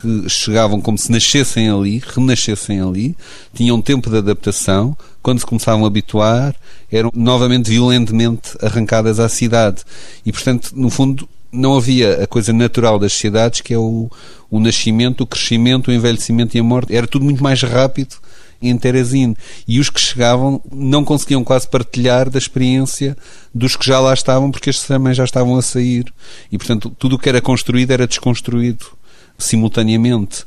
que 0.00 0.28
chegavam 0.28 0.80
como 0.80 0.96
se 0.96 1.12
nascessem 1.12 1.68
ali, 1.68 2.02
renascessem 2.04 2.80
ali, 2.80 3.16
tinham 3.54 3.80
tempo 3.82 4.08
de 4.08 4.16
adaptação, 4.16 4.96
quando 5.22 5.40
se 5.40 5.46
começavam 5.46 5.84
a 5.84 5.86
habituar, 5.86 6.56
eram 6.90 7.10
novamente 7.14 7.70
violentamente 7.70 8.56
arrancadas 8.62 9.20
à 9.20 9.28
cidade. 9.28 9.82
E, 10.24 10.32
portanto, 10.32 10.72
no 10.74 10.88
fundo, 10.88 11.28
não 11.52 11.76
havia 11.76 12.22
a 12.22 12.26
coisa 12.26 12.52
natural 12.52 12.98
das 12.98 13.12
sociedades, 13.12 13.60
que 13.60 13.74
é 13.74 13.78
o, 13.78 14.10
o 14.50 14.58
nascimento, 14.58 15.22
o 15.22 15.26
crescimento, 15.26 15.88
o 15.88 15.92
envelhecimento 15.92 16.56
e 16.56 16.60
a 16.60 16.64
morte. 16.64 16.94
Era 16.94 17.06
tudo 17.06 17.24
muito 17.24 17.42
mais 17.42 17.62
rápido 17.62 18.16
em 18.62 18.76
Teresine. 18.76 19.36
E 19.66 19.80
os 19.80 19.90
que 19.90 20.00
chegavam 20.00 20.62
não 20.70 21.04
conseguiam 21.04 21.42
quase 21.42 21.68
partilhar 21.68 22.30
da 22.30 22.38
experiência 22.38 23.16
dos 23.54 23.76
que 23.76 23.86
já 23.86 23.98
lá 24.00 24.14
estavam, 24.14 24.50
porque 24.50 24.70
estes 24.70 24.86
também 24.86 25.14
já 25.14 25.24
estavam 25.24 25.56
a 25.56 25.62
sair. 25.62 26.12
E, 26.50 26.58
portanto, 26.58 26.90
tudo 26.98 27.16
o 27.16 27.18
que 27.18 27.28
era 27.28 27.40
construído 27.40 27.90
era 27.90 28.06
desconstruído 28.06 28.99
simultaneamente. 29.40 30.44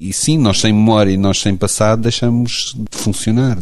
E 0.00 0.12
sim, 0.12 0.36
nós 0.38 0.60
sem 0.60 0.72
memória 0.72 1.10
e 1.10 1.16
nós 1.16 1.40
sem 1.40 1.56
passado 1.56 2.02
deixamos 2.02 2.74
de 2.76 2.98
funcionar. 2.98 3.56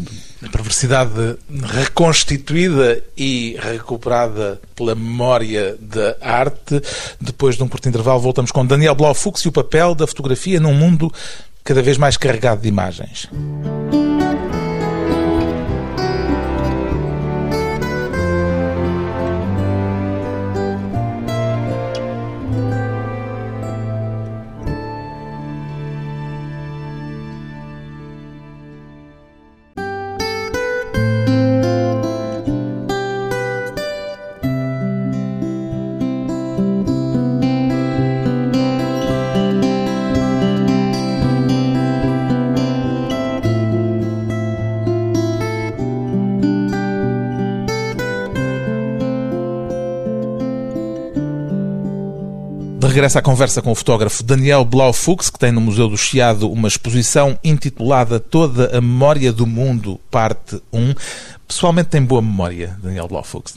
A 0.44 0.48
perversidade 0.48 1.36
reconstituída 1.62 3.02
e 3.16 3.56
recuperada 3.60 4.60
pela 4.74 4.94
memória 4.94 5.76
da 5.80 6.16
arte. 6.20 6.82
Depois 7.20 7.56
de 7.56 7.62
um 7.62 7.68
curto 7.68 7.88
intervalo, 7.88 8.20
voltamos 8.20 8.50
com 8.50 8.66
Daniel 8.66 8.94
Blaufux 8.94 9.42
e 9.42 9.48
o 9.48 9.52
papel 9.52 9.94
da 9.94 10.06
fotografia 10.06 10.58
num 10.58 10.74
mundo 10.74 11.12
cada 11.62 11.82
vez 11.82 11.96
mais 11.96 12.16
carregado 12.16 12.62
de 12.62 12.68
imagens. 12.68 13.28
Regressa 52.88 53.20
à 53.20 53.22
conversa 53.22 53.62
com 53.62 53.70
o 53.70 53.74
fotógrafo 53.76 54.24
Daniel 54.24 54.64
Blaufux, 54.64 55.30
que 55.30 55.38
tem 55.38 55.52
no 55.52 55.60
Museu 55.60 55.88
do 55.88 55.96
Chiado 55.96 56.50
uma 56.50 56.66
exposição 56.66 57.38
intitulada 57.44 58.18
Toda 58.18 58.76
a 58.76 58.80
Memória 58.80 59.32
do 59.32 59.46
Mundo, 59.46 60.00
parte 60.10 60.60
1. 60.72 60.94
Pessoalmente 61.46 61.90
tem 61.90 62.02
boa 62.02 62.20
memória, 62.20 62.76
Daniel 62.82 63.06
Blaufux? 63.06 63.54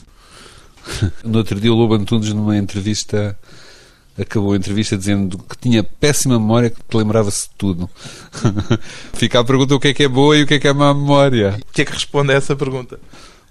No 1.24 1.38
outro 1.38 1.60
dia 1.60 1.72
o 1.72 1.74
Lobo 1.74 1.94
Antunes, 1.94 2.32
numa 2.32 2.56
entrevista, 2.56 3.36
acabou 4.16 4.52
a 4.52 4.56
entrevista 4.56 4.96
dizendo 4.96 5.38
que 5.38 5.58
tinha 5.58 5.82
péssima 5.82 6.38
memória, 6.38 6.70
que 6.70 6.96
lembrava-se 6.96 7.48
de 7.48 7.54
tudo. 7.58 7.90
Fica 9.12 9.40
a 9.40 9.44
pergunta 9.44 9.74
o 9.74 9.80
que 9.80 9.88
é 9.88 9.94
que 9.94 10.04
é 10.04 10.08
boa 10.08 10.36
e 10.36 10.44
o 10.44 10.46
que 10.46 10.54
é 10.54 10.58
que 10.60 10.68
é 10.68 10.72
má 10.72 10.94
memória. 10.94 11.58
O 11.68 11.72
que 11.72 11.82
é 11.82 11.84
que 11.84 11.92
responde 11.92 12.32
a 12.32 12.36
essa 12.36 12.54
pergunta? 12.54 13.00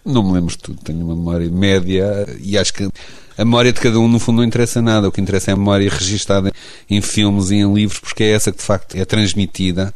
Não 0.05 0.23
me 0.23 0.31
lembro 0.31 0.51
de 0.51 0.57
tudo, 0.57 0.79
tenho 0.81 1.03
uma 1.03 1.15
memória 1.15 1.49
média 1.49 2.25
e 2.39 2.57
acho 2.57 2.73
que 2.73 2.89
a 3.37 3.43
memória 3.43 3.73
de 3.73 3.79
cada 3.79 3.99
um, 3.99 4.07
no 4.07 4.19
fundo, 4.19 4.37
não 4.37 4.43
interessa 4.43 4.81
nada. 4.81 5.07
O 5.07 5.11
que 5.11 5.19
interessa 5.19 5.51
é 5.51 5.53
a 5.53 5.57
memória 5.57 5.89
registada 5.89 6.51
em 6.89 7.01
filmes 7.01 7.51
e 7.51 7.55
em 7.55 7.73
livros, 7.73 7.99
porque 7.99 8.23
é 8.23 8.31
essa 8.31 8.51
que, 8.51 8.57
de 8.57 8.63
facto, 8.63 8.95
é 8.95 9.03
transmitida, 9.03 9.93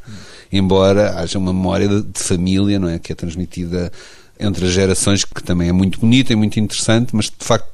embora 0.52 1.20
haja 1.20 1.38
uma 1.38 1.54
memória 1.54 1.88
de, 1.88 2.20
família, 2.20 2.78
não 2.78 2.90
é? 2.90 3.00
Que 3.00 3.14
é 3.14 3.16
transmitida 3.16 3.92
entre 4.40 4.66
as 4.66 4.72
gerações, 4.72 5.24
que 5.24 5.44
também 5.44 5.70
é 5.70 5.72
muito 5.72 6.00
bonita 6.00 6.34
e 6.34 6.36
muito 6.36 6.60
interessante, 6.60 7.16
mas, 7.16 7.26
de 7.26 7.46
facto, 7.46 7.70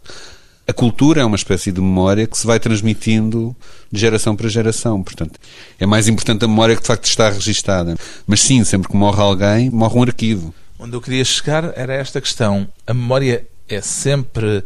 a 0.67 0.73
cultura 0.73 1.21
é 1.21 1.25
uma 1.25 1.35
espécie 1.35 1.71
de 1.71 1.79
memória 1.79 2.25
que 2.25 2.37
se 2.37 2.45
vai 2.45 2.59
transmitindo 2.59 3.55
de 3.91 3.99
geração 3.99 4.35
para 4.35 4.49
geração. 4.49 5.03
Portanto, 5.03 5.39
é 5.79 5.85
mais 5.85 6.07
importante 6.07 6.43
a 6.45 6.47
memória 6.47 6.75
que, 6.75 6.81
de 6.81 6.87
facto, 6.87 7.05
está 7.05 7.29
registada. 7.29 7.95
Mas, 8.25 8.41
sim, 8.41 8.63
sempre 8.63 8.89
que 8.89 8.95
morre 8.95 9.21
alguém, 9.21 9.69
morre 9.69 9.97
um 9.97 10.03
arquivo. 10.03 10.53
Onde 10.79 10.95
eu 10.95 11.01
queria 11.01 11.23
chegar 11.23 11.71
era 11.75 11.93
esta 11.93 12.19
questão. 12.19 12.67
A 12.85 12.93
memória 12.93 13.45
é 13.69 13.79
sempre 13.79 14.63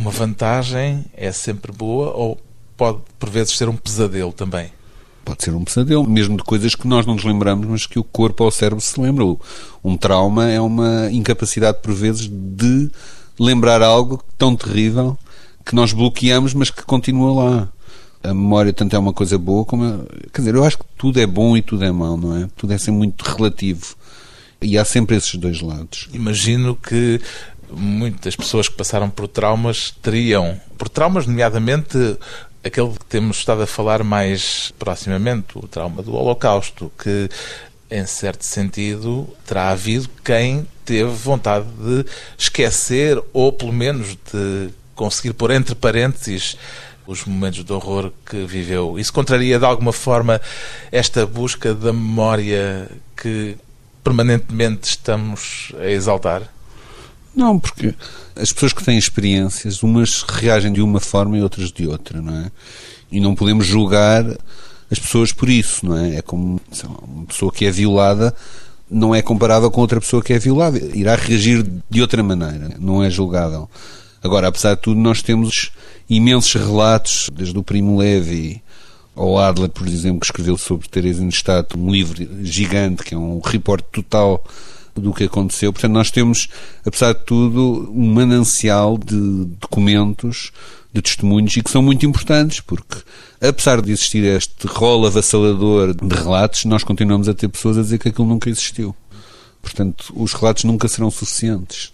uma 0.00 0.10
vantagem 0.10 1.04
é 1.14 1.30
sempre 1.30 1.70
boa 1.70 2.10
ou 2.12 2.40
pode, 2.76 3.00
por 3.18 3.28
vezes, 3.28 3.56
ser 3.56 3.68
um 3.68 3.76
pesadelo 3.76 4.32
também? 4.32 4.72
Pode 5.22 5.44
ser 5.44 5.54
um 5.54 5.62
pesadelo, 5.62 6.08
mesmo 6.08 6.38
de 6.38 6.42
coisas 6.42 6.74
que 6.74 6.88
nós 6.88 7.04
não 7.04 7.14
nos 7.14 7.24
lembramos, 7.24 7.66
mas 7.66 7.86
que 7.86 7.98
o 7.98 8.04
corpo 8.04 8.42
ou 8.42 8.48
o 8.48 8.52
cérebro 8.52 8.82
se 8.82 8.98
lembram. 8.98 9.38
Um 9.84 9.98
trauma 9.98 10.48
é 10.48 10.58
uma 10.58 11.10
incapacidade, 11.12 11.78
por 11.82 11.92
vezes, 11.92 12.26
de 12.26 12.90
lembrar 13.38 13.82
algo 13.82 14.24
tão 14.38 14.56
terrível 14.56 15.18
que 15.64 15.74
nós 15.74 15.92
bloqueamos, 15.92 16.54
mas 16.54 16.70
que 16.70 16.82
continua 16.82 17.44
lá. 17.44 17.68
A 18.22 18.28
memória 18.28 18.72
tanto 18.72 18.96
é 18.96 18.98
uma 18.98 19.12
coisa 19.12 19.38
boa 19.38 19.64
como. 19.64 20.06
Quer 20.32 20.40
dizer, 20.40 20.54
eu 20.54 20.64
acho 20.64 20.78
que 20.78 20.84
tudo 20.96 21.20
é 21.20 21.26
bom 21.26 21.56
e 21.56 21.62
tudo 21.62 21.84
é 21.84 21.92
mau, 21.92 22.16
não 22.16 22.36
é? 22.36 22.48
Tudo 22.56 22.72
é 22.72 22.78
sempre 22.78 22.98
muito 22.98 23.22
relativo. 23.22 23.94
E 24.60 24.76
há 24.76 24.84
sempre 24.84 25.16
esses 25.16 25.34
dois 25.36 25.60
lados. 25.60 26.08
Imagino 26.12 26.74
que 26.74 27.20
muitas 27.72 28.36
pessoas 28.36 28.68
que 28.68 28.76
passaram 28.76 29.10
por 29.10 29.28
traumas 29.28 29.92
teriam, 30.02 30.60
por 30.78 30.88
traumas, 30.88 31.26
nomeadamente 31.26 32.18
aquele 32.64 32.90
que 32.90 33.04
temos 33.06 33.38
estado 33.38 33.62
a 33.62 33.66
falar 33.66 34.04
mais 34.04 34.72
proximamente, 34.78 35.56
o 35.56 35.66
trauma 35.66 36.02
do 36.02 36.14
Holocausto, 36.14 36.92
que 36.98 37.28
em 37.90 38.06
certo 38.06 38.44
sentido 38.44 39.28
terá 39.46 39.70
havido 39.70 40.08
quem 40.24 40.66
teve 40.84 41.10
vontade 41.10 41.66
de 41.66 42.04
esquecer 42.38 43.20
ou 43.32 43.52
pelo 43.52 43.72
menos 43.72 44.16
de 44.32 44.70
conseguir 44.94 45.32
pôr 45.32 45.50
entre 45.50 45.74
parênteses 45.74 46.56
os 47.06 47.24
momentos 47.24 47.64
de 47.64 47.72
horror 47.72 48.12
que 48.24 48.44
viveu. 48.44 48.98
Isso 48.98 49.12
contraria 49.12 49.58
de 49.58 49.64
alguma 49.64 49.92
forma 49.92 50.40
esta 50.92 51.26
busca 51.26 51.74
da 51.74 51.92
memória 51.92 52.88
que 53.16 53.56
permanentemente 54.04 54.88
estamos 54.88 55.72
a 55.78 55.86
exaltar? 55.86 56.42
Não, 57.34 57.58
porque 57.58 57.94
as 58.36 58.52
pessoas 58.52 58.72
que 58.72 58.84
têm 58.84 58.98
experiências, 58.98 59.82
umas 59.82 60.22
reagem 60.22 60.72
de 60.72 60.82
uma 60.82 61.00
forma 61.00 61.38
e 61.38 61.42
outras 61.42 61.70
de 61.70 61.86
outra, 61.86 62.20
não 62.20 62.36
é? 62.36 62.50
E 63.10 63.20
não 63.20 63.34
podemos 63.34 63.66
julgar 63.66 64.24
as 64.90 64.98
pessoas 64.98 65.32
por 65.32 65.48
isso, 65.48 65.86
não 65.86 65.96
é? 65.96 66.16
É 66.16 66.22
como 66.22 66.60
uma 67.06 67.26
pessoa 67.26 67.52
que 67.52 67.64
é 67.64 67.70
violada 67.70 68.34
não 68.90 69.14
é 69.14 69.22
comparável 69.22 69.70
com 69.70 69.80
outra 69.80 70.00
pessoa 70.00 70.22
que 70.22 70.32
é 70.32 70.38
violada. 70.38 70.78
Irá 70.94 71.14
reagir 71.14 71.64
de 71.88 72.02
outra 72.02 72.22
maneira, 72.22 72.74
não 72.78 73.02
é 73.04 73.08
julgável. 73.08 73.70
Agora, 74.22 74.48
apesar 74.48 74.74
de 74.74 74.82
tudo, 74.82 75.00
nós 75.00 75.22
temos 75.22 75.70
imensos 76.08 76.54
relatos, 76.54 77.30
desde 77.32 77.56
o 77.56 77.62
Primo 77.62 77.96
Levi 77.96 78.60
ao 79.14 79.38
Adler, 79.38 79.68
por 79.68 79.86
exemplo, 79.86 80.20
que 80.20 80.26
escreveu 80.26 80.56
sobre 80.58 80.88
Teresa 80.88 81.24
Stadt 81.26 81.78
um 81.78 81.90
livro 81.90 82.16
gigante, 82.44 83.04
que 83.04 83.14
é 83.14 83.18
um 83.18 83.40
reporte 83.40 83.86
total 83.92 84.42
do 84.94 85.12
que 85.12 85.24
aconteceu. 85.24 85.72
Portanto, 85.72 85.92
nós 85.92 86.10
temos, 86.10 86.48
apesar 86.84 87.12
de 87.12 87.24
tudo, 87.24 87.90
um 87.94 88.12
manancial 88.12 88.98
de 88.98 89.44
documentos, 89.60 90.52
de 90.92 91.00
testemunhos 91.00 91.56
e 91.56 91.62
que 91.62 91.70
são 91.70 91.82
muito 91.82 92.04
importantes, 92.04 92.60
porque 92.60 92.98
apesar 93.40 93.80
de 93.80 93.92
existir 93.92 94.24
este 94.24 94.66
rol 94.66 95.06
avassalador 95.06 95.94
de 95.94 96.14
relatos, 96.14 96.64
nós 96.64 96.82
continuamos 96.82 97.28
a 97.28 97.34
ter 97.34 97.48
pessoas 97.48 97.78
a 97.78 97.82
dizer 97.82 97.98
que 97.98 98.08
aquilo 98.08 98.26
nunca 98.26 98.50
existiu. 98.50 98.94
Portanto, 99.62 100.12
os 100.16 100.32
relatos 100.32 100.64
nunca 100.64 100.88
serão 100.88 101.10
suficientes. 101.10 101.92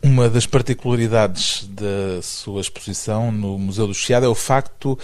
Uma 0.00 0.28
das 0.28 0.46
particularidades 0.46 1.66
da 1.68 2.22
sua 2.22 2.60
exposição 2.60 3.32
no 3.32 3.58
Museu 3.58 3.86
do 3.86 3.94
Chiado 3.94 4.26
é 4.26 4.28
o 4.28 4.34
facto 4.34 4.96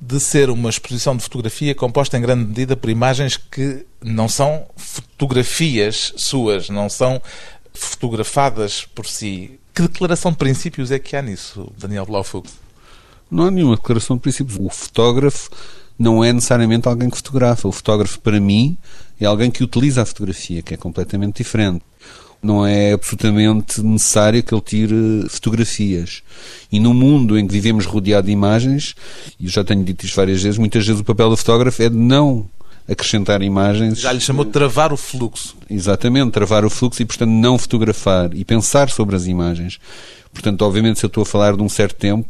de 0.00 0.18
ser 0.18 0.50
uma 0.50 0.68
exposição 0.68 1.16
de 1.16 1.22
fotografia 1.22 1.72
composta 1.72 2.18
em 2.18 2.20
grande 2.20 2.46
medida 2.46 2.76
por 2.76 2.90
imagens 2.90 3.36
que 3.36 3.86
não 4.02 4.28
são 4.28 4.66
fotografias 4.76 6.12
suas, 6.16 6.68
não 6.68 6.88
são 6.88 7.22
fotografadas 7.72 8.84
por 8.84 9.06
si. 9.06 9.60
Que 9.72 9.82
declaração 9.82 10.32
de 10.32 10.38
princípios 10.38 10.90
é 10.90 10.98
que 10.98 11.14
há 11.14 11.22
nisso, 11.22 11.72
Daniel 11.78 12.04
Blaufug? 12.04 12.48
Não 13.30 13.44
há 13.44 13.50
nenhuma 13.52 13.76
declaração 13.76 14.16
de 14.16 14.22
princípios. 14.22 14.58
O 14.60 14.68
fotógrafo 14.68 15.48
não 15.96 16.24
é 16.24 16.32
necessariamente 16.32 16.88
alguém 16.88 17.08
que 17.08 17.16
fotografa. 17.16 17.68
O 17.68 17.72
fotógrafo, 17.72 18.18
para 18.18 18.40
mim, 18.40 18.76
é 19.20 19.26
alguém 19.26 19.48
que 19.48 19.62
utiliza 19.62 20.02
a 20.02 20.06
fotografia, 20.06 20.60
que 20.60 20.74
é 20.74 20.76
completamente 20.76 21.36
diferente 21.36 21.84
não 22.42 22.66
é 22.66 22.92
absolutamente 22.92 23.82
necessário 23.82 24.42
que 24.42 24.54
ele 24.54 24.62
tire 24.62 25.26
fotografias. 25.28 26.22
E 26.72 26.80
no 26.80 26.94
mundo 26.94 27.38
em 27.38 27.46
que 27.46 27.52
vivemos 27.52 27.84
rodeado 27.84 28.26
de 28.26 28.32
imagens, 28.32 28.94
e 29.38 29.44
eu 29.44 29.50
já 29.50 29.62
tenho 29.62 29.84
dito 29.84 30.06
isto 30.06 30.16
várias 30.16 30.42
vezes, 30.42 30.58
muitas 30.58 30.86
vezes 30.86 31.00
o 31.00 31.04
papel 31.04 31.28
do 31.28 31.36
fotógrafo 31.36 31.82
é 31.82 31.88
de 31.88 31.96
não 31.96 32.48
acrescentar 32.88 33.42
imagens. 33.42 34.00
Já 34.00 34.12
lhe 34.12 34.20
chamou 34.20 34.44
de 34.44 34.50
travar 34.50 34.92
o 34.92 34.96
fluxo. 34.96 35.54
Exatamente, 35.68 36.32
travar 36.32 36.64
o 36.64 36.70
fluxo 36.70 37.02
e, 37.02 37.04
portanto, 37.04 37.30
não 37.30 37.58
fotografar 37.58 38.34
e 38.34 38.44
pensar 38.44 38.90
sobre 38.90 39.14
as 39.14 39.26
imagens. 39.26 39.78
Portanto, 40.32 40.62
obviamente, 40.62 40.98
se 40.98 41.04
eu 41.04 41.08
estou 41.08 41.22
a 41.22 41.26
falar 41.26 41.56
de 41.56 41.62
um 41.62 41.68
certo 41.68 41.96
tempo, 41.96 42.28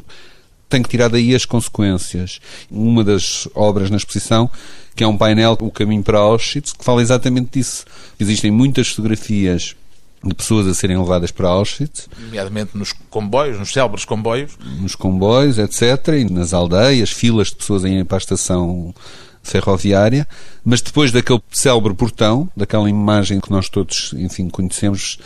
tenho 0.68 0.84
que 0.84 0.90
tirar 0.90 1.08
daí 1.08 1.34
as 1.34 1.44
consequências. 1.44 2.40
Uma 2.70 3.02
das 3.02 3.48
obras 3.54 3.90
na 3.90 3.96
exposição, 3.96 4.50
que 4.94 5.02
é 5.02 5.06
um 5.06 5.16
painel, 5.16 5.56
O 5.60 5.70
Caminho 5.70 6.02
para 6.02 6.18
Auschwitz, 6.18 6.72
que 6.72 6.84
fala 6.84 7.00
exatamente 7.00 7.58
disso. 7.58 7.84
Existem 8.18 8.50
muitas 8.50 8.88
fotografias 8.88 9.74
de 10.22 10.34
pessoas 10.34 10.66
a 10.66 10.74
serem 10.74 10.98
levadas 10.98 11.30
para 11.30 11.48
Auschwitz. 11.48 12.08
Nomeadamente 12.18 12.76
nos 12.76 12.92
comboios, 13.08 13.58
nos 13.58 13.72
célebres 13.72 14.04
comboios. 14.04 14.52
Nos 14.80 14.94
comboios, 14.94 15.58
etc. 15.58 16.08
E 16.18 16.24
nas 16.30 16.52
aldeias, 16.52 17.10
filas 17.10 17.48
de 17.48 17.56
pessoas 17.56 17.84
irem 17.84 18.04
para 18.04 18.16
a 18.16 18.18
estação 18.18 18.94
ferroviária. 19.42 20.28
Mas 20.64 20.82
depois 20.82 21.10
daquele 21.10 21.40
célebre 21.50 21.94
portão, 21.94 22.48
daquela 22.54 22.88
imagem 22.88 23.40
que 23.40 23.50
nós 23.50 23.68
todos, 23.68 24.12
enfim, 24.14 24.48
conhecemos 24.48 25.18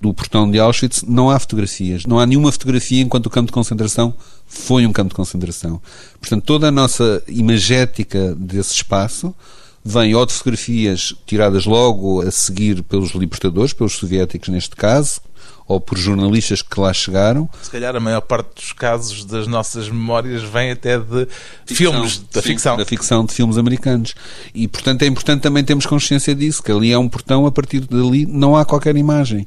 do 0.00 0.14
portão 0.14 0.50
de 0.50 0.58
Auschwitz, 0.58 1.02
não 1.02 1.30
há 1.30 1.38
fotografias. 1.38 2.06
Não 2.06 2.18
há 2.18 2.26
nenhuma 2.26 2.50
fotografia 2.50 3.02
enquanto 3.02 3.26
o 3.26 3.30
campo 3.30 3.46
de 3.46 3.52
concentração 3.52 4.14
foi 4.46 4.86
um 4.86 4.92
campo 4.92 5.10
de 5.10 5.14
concentração. 5.14 5.80
Portanto, 6.18 6.42
toda 6.44 6.68
a 6.68 6.72
nossa 6.72 7.22
imagética 7.28 8.34
desse 8.34 8.74
espaço 8.74 9.34
vem 9.84 10.14
ou 10.14 10.26
de 10.26 10.32
fotografias 10.32 11.14
tiradas 11.26 11.64
logo 11.64 12.20
a 12.20 12.30
seguir 12.30 12.82
pelos 12.82 13.12
libertadores, 13.12 13.72
pelos 13.72 13.94
soviéticos 13.94 14.48
neste 14.48 14.76
caso, 14.76 15.20
ou 15.66 15.80
por 15.80 15.96
jornalistas 15.96 16.62
que 16.62 16.80
lá 16.80 16.92
chegaram. 16.92 17.48
Se 17.62 17.70
calhar 17.70 17.94
a 17.94 18.00
maior 18.00 18.20
parte 18.20 18.56
dos 18.56 18.72
casos 18.72 19.24
das 19.24 19.46
nossas 19.46 19.88
memórias 19.88 20.42
vem 20.42 20.72
até 20.72 20.98
de 20.98 21.28
ficção, 21.64 21.92
filmes, 21.92 22.22
da 22.32 22.42
ficção. 22.42 22.76
Da 22.76 22.84
ficção 22.84 23.24
de 23.24 23.32
filmes 23.32 23.56
americanos. 23.56 24.14
E, 24.52 24.66
portanto, 24.66 25.02
é 25.02 25.06
importante 25.06 25.42
também 25.42 25.62
termos 25.62 25.86
consciência 25.86 26.34
disso, 26.34 26.60
que 26.60 26.72
ali 26.72 26.90
é 26.92 26.98
um 26.98 27.08
portão, 27.08 27.46
a 27.46 27.52
partir 27.52 27.80
dali 27.80 28.26
não 28.26 28.56
há 28.56 28.64
qualquer 28.64 28.96
imagem. 28.96 29.46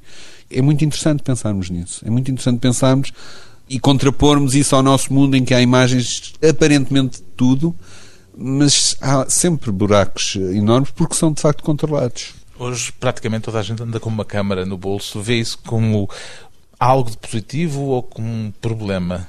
É 0.50 0.62
muito 0.62 0.86
interessante 0.86 1.22
pensarmos 1.22 1.70
nisso. 1.70 2.02
É 2.06 2.10
muito 2.10 2.32
interessante 2.32 2.60
pensarmos 2.60 3.12
e 3.70 3.78
contrapormos 3.80 4.56
isso 4.56 4.75
ao 4.75 4.84
nosso 4.84 5.13
mundo 5.13 5.36
em 5.36 5.44
que 5.44 5.54
há 5.54 5.62
imagens 5.62 6.34
aparentemente 6.48 7.18
de 7.18 7.24
tudo, 7.36 7.75
mas 8.36 8.96
há 9.02 9.30
sempre 9.30 9.72
buracos 9.72 10.36
enormes 10.36 10.92
porque 10.92 11.16
são 11.16 11.32
de 11.32 11.42
facto 11.42 11.63
controlados. 11.63 12.34
Hoje 12.58 12.92
praticamente 13.00 13.44
toda 13.44 13.60
a 13.60 13.63
gente 13.63 13.82
anda 13.82 14.00
com 14.00 14.10
uma 14.10 14.25
câmara 14.25 14.66
no 14.66 14.78
bolso. 14.78 15.22
Vê 15.22 15.40
isso 15.40 15.58
como 15.66 16.10
algo 16.80 17.10
de 17.10 17.18
positivo 17.18 17.82
ou 17.82 18.04
como 18.04 18.28
um 18.28 18.54
problema? 18.62 19.28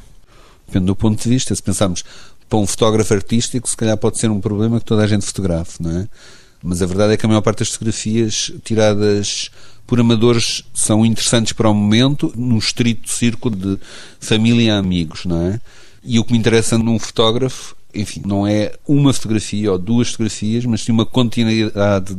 Depende 0.66 0.86
do 0.86 0.96
ponto 0.96 1.22
de 1.22 1.28
vista. 1.28 1.54
Se 1.54 1.62
pensarmos 1.62 2.04
para 2.48 2.58
um 2.58 2.66
fotógrafo 2.66 3.14
artístico, 3.14 3.68
se 3.68 3.76
calhar 3.76 3.96
pode 3.96 4.18
ser 4.18 4.30
um 4.30 4.40
problema 4.40 4.78
que 4.78 4.86
toda 4.86 5.02
a 5.02 5.06
gente 5.06 5.24
fotografe, 5.24 5.82
não 5.82 6.00
é? 6.00 6.08
Mas 6.62 6.80
a 6.80 6.86
verdade 6.86 7.12
é 7.12 7.16
que 7.16 7.26
a 7.26 7.28
maior 7.28 7.42
parte 7.42 7.58
das 7.58 7.68
fotografias 7.68 8.50
tiradas 8.64 9.50
por 9.86 10.00
amadores 10.00 10.64
são 10.72 11.04
interessantes 11.04 11.52
para 11.52 11.68
o 11.68 11.74
momento, 11.74 12.32
num 12.34 12.56
estrito 12.56 13.10
círculo 13.10 13.54
de 13.54 13.78
família 14.18 14.62
e 14.62 14.70
amigos, 14.70 15.26
não 15.26 15.46
é? 15.46 15.60
E 16.02 16.18
o 16.18 16.24
que 16.24 16.32
me 16.32 16.38
interessa 16.38 16.78
num 16.78 16.98
fotógrafo 16.98 17.76
enfim, 17.94 18.22
não 18.24 18.46
é 18.46 18.72
uma 18.86 19.12
fotografia 19.12 19.70
ou 19.70 19.78
duas 19.78 20.10
fotografias, 20.10 20.64
mas 20.64 20.82
sim 20.82 20.92
uma 20.92 21.06
continuidade 21.06 22.16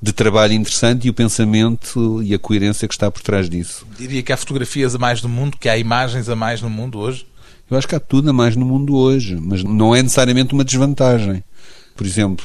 de 0.00 0.12
trabalho 0.12 0.52
interessante 0.52 1.06
e 1.06 1.10
o 1.10 1.14
pensamento 1.14 2.22
e 2.22 2.34
a 2.34 2.38
coerência 2.38 2.86
que 2.86 2.94
está 2.94 3.10
por 3.10 3.22
trás 3.22 3.48
disso. 3.48 3.86
Diria 3.98 4.22
que 4.22 4.32
há 4.32 4.36
fotografias 4.36 4.94
a 4.94 4.98
mais 4.98 5.22
no 5.22 5.28
mundo, 5.28 5.56
que 5.58 5.68
há 5.68 5.76
imagens 5.76 6.28
a 6.28 6.36
mais 6.36 6.60
no 6.60 6.70
mundo 6.70 6.98
hoje? 6.98 7.26
Eu 7.70 7.76
acho 7.76 7.88
que 7.88 7.94
há 7.94 8.00
tudo 8.00 8.30
a 8.30 8.32
mais 8.32 8.54
no 8.54 8.64
mundo 8.64 8.94
hoje, 8.94 9.36
mas 9.40 9.64
não 9.64 9.94
é 9.94 10.02
necessariamente 10.02 10.54
uma 10.54 10.64
desvantagem. 10.64 11.42
Por 11.96 12.06
exemplo, 12.06 12.44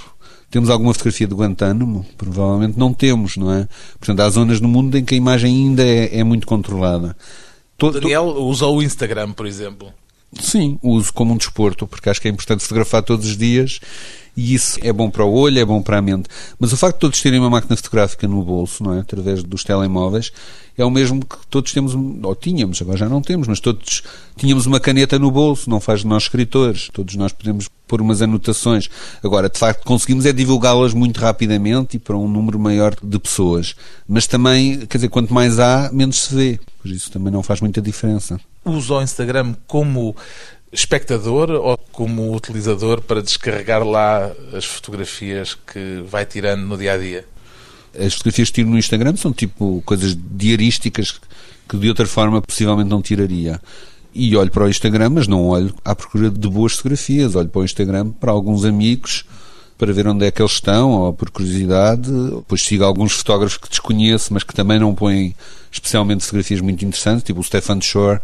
temos 0.49 0.69
alguma 0.69 0.93
fotografia 0.93 1.27
de 1.27 1.35
Guantánamo? 1.35 2.05
Provavelmente 2.17 2.77
não 2.77 2.93
temos, 2.93 3.37
não 3.37 3.51
é? 3.51 3.67
Portanto, 3.99 4.19
há 4.21 4.29
zonas 4.29 4.59
no 4.59 4.67
mundo 4.67 4.97
em 4.97 5.05
que 5.05 5.13
a 5.13 5.17
imagem 5.17 5.53
ainda 5.53 5.83
é, 5.83 6.19
é 6.19 6.23
muito 6.23 6.47
controlada. 6.47 7.15
Todo, 7.77 7.99
Daniel 7.99 8.25
usou 8.25 8.77
o 8.77 8.83
Instagram, 8.83 9.31
por 9.31 9.45
exemplo. 9.45 9.93
Sim, 10.39 10.79
uso 10.81 11.11
como 11.13 11.33
um 11.33 11.37
desporto, 11.37 11.85
porque 11.85 12.09
acho 12.09 12.21
que 12.21 12.27
é 12.27 12.31
importante 12.31 12.63
fotografar 12.63 13.03
todos 13.03 13.25
os 13.25 13.37
dias 13.37 13.79
e 14.35 14.53
isso 14.53 14.79
é 14.81 14.91
bom 14.93 15.09
para 15.09 15.25
o 15.25 15.33
olho, 15.33 15.59
é 15.59 15.65
bom 15.65 15.81
para 15.81 15.97
a 15.97 16.01
mente. 16.01 16.29
Mas 16.59 16.71
o 16.71 16.77
facto 16.77 16.95
de 16.95 17.01
todos 17.01 17.21
terem 17.21 17.39
uma 17.39 17.49
máquina 17.49 17.75
fotográfica 17.75 18.27
no 18.27 18.43
bolso, 18.43 18.83
não 18.83 18.93
é? 18.93 18.99
Através 18.99 19.43
dos 19.43 19.63
telemóveis, 19.63 20.31
é 20.77 20.85
o 20.85 20.89
mesmo 20.89 21.25
que 21.25 21.35
todos 21.49 21.71
temos, 21.73 21.93
ou 21.93 22.35
tínhamos, 22.35 22.81
agora 22.81 22.97
já 22.97 23.09
não 23.09 23.21
temos, 23.21 23.47
mas 23.47 23.59
todos 23.59 24.03
tínhamos 24.37 24.65
uma 24.65 24.79
caneta 24.79 25.19
no 25.19 25.29
bolso, 25.29 25.69
não 25.69 25.79
faz 25.79 26.01
de 26.01 26.07
nós 26.07 26.23
escritores. 26.23 26.89
Todos 26.93 27.15
nós 27.15 27.33
podemos 27.33 27.69
pôr 27.87 28.01
umas 28.01 28.21
anotações. 28.21 28.89
Agora, 29.23 29.49
de 29.49 29.59
facto, 29.59 29.83
conseguimos 29.83 30.25
é 30.25 30.31
divulgá-las 30.31 30.93
muito 30.93 31.19
rapidamente 31.19 31.97
e 31.97 31.99
para 31.99 32.17
um 32.17 32.27
número 32.27 32.57
maior 32.57 32.95
de 33.03 33.19
pessoas. 33.19 33.75
Mas 34.07 34.27
também, 34.27 34.79
quer 34.87 34.97
dizer, 34.97 35.09
quanto 35.09 35.33
mais 35.33 35.59
há, 35.59 35.89
menos 35.91 36.23
se 36.23 36.35
vê. 36.35 36.59
Por 36.81 36.89
isso 36.89 37.11
também 37.11 37.31
não 37.31 37.43
faz 37.43 37.61
muita 37.61 37.81
diferença 37.81 38.39
usa 38.63 38.95
o 38.95 39.01
Instagram 39.01 39.55
como 39.67 40.15
espectador 40.71 41.49
ou 41.51 41.77
como 41.91 42.35
utilizador 42.35 43.01
para 43.01 43.21
descarregar 43.21 43.83
lá 43.83 44.31
as 44.53 44.65
fotografias 44.65 45.53
que 45.53 46.03
vai 46.07 46.25
tirando 46.25 46.61
no 46.61 46.77
dia 46.77 46.93
a 46.93 46.97
dia? 46.97 47.25
As 47.97 48.13
fotografias 48.13 48.49
que 48.49 48.55
tiro 48.55 48.69
no 48.69 48.77
Instagram 48.77 49.15
são 49.17 49.33
tipo 49.33 49.81
coisas 49.85 50.15
diarísticas 50.15 51.19
que 51.67 51.77
de 51.77 51.89
outra 51.89 52.05
forma 52.05 52.41
possivelmente 52.41 52.89
não 52.89 53.01
tiraria. 53.01 53.61
E 54.13 54.35
olho 54.35 54.51
para 54.51 54.65
o 54.65 54.69
Instagram, 54.69 55.09
mas 55.11 55.27
não 55.27 55.47
olho 55.47 55.73
à 55.85 55.95
procura 55.95 56.29
de 56.29 56.49
boas 56.49 56.73
fotografias. 56.73 57.35
Olho 57.35 57.47
para 57.47 57.61
o 57.61 57.65
Instagram 57.65 58.11
para 58.11 58.31
alguns 58.31 58.65
amigos 58.65 59.25
para 59.77 59.93
ver 59.93 60.07
onde 60.07 60.25
é 60.25 60.31
que 60.31 60.39
eles 60.39 60.51
estão, 60.51 60.91
ou 60.91 61.13
por 61.13 61.31
curiosidade. 61.31 62.11
Depois 62.11 62.61
sigo 62.61 62.83
alguns 62.83 63.13
fotógrafos 63.13 63.57
que 63.57 63.67
desconheço, 63.67 64.33
mas 64.33 64.43
que 64.43 64.53
também 64.53 64.79
não 64.79 64.93
põem 64.93 65.33
especialmente 65.71 66.23
fotografias 66.23 66.61
muito 66.61 66.85
interessantes, 66.85 67.23
tipo 67.23 67.39
o 67.39 67.43
Stefan 67.43 67.81
Shore, 67.81 68.19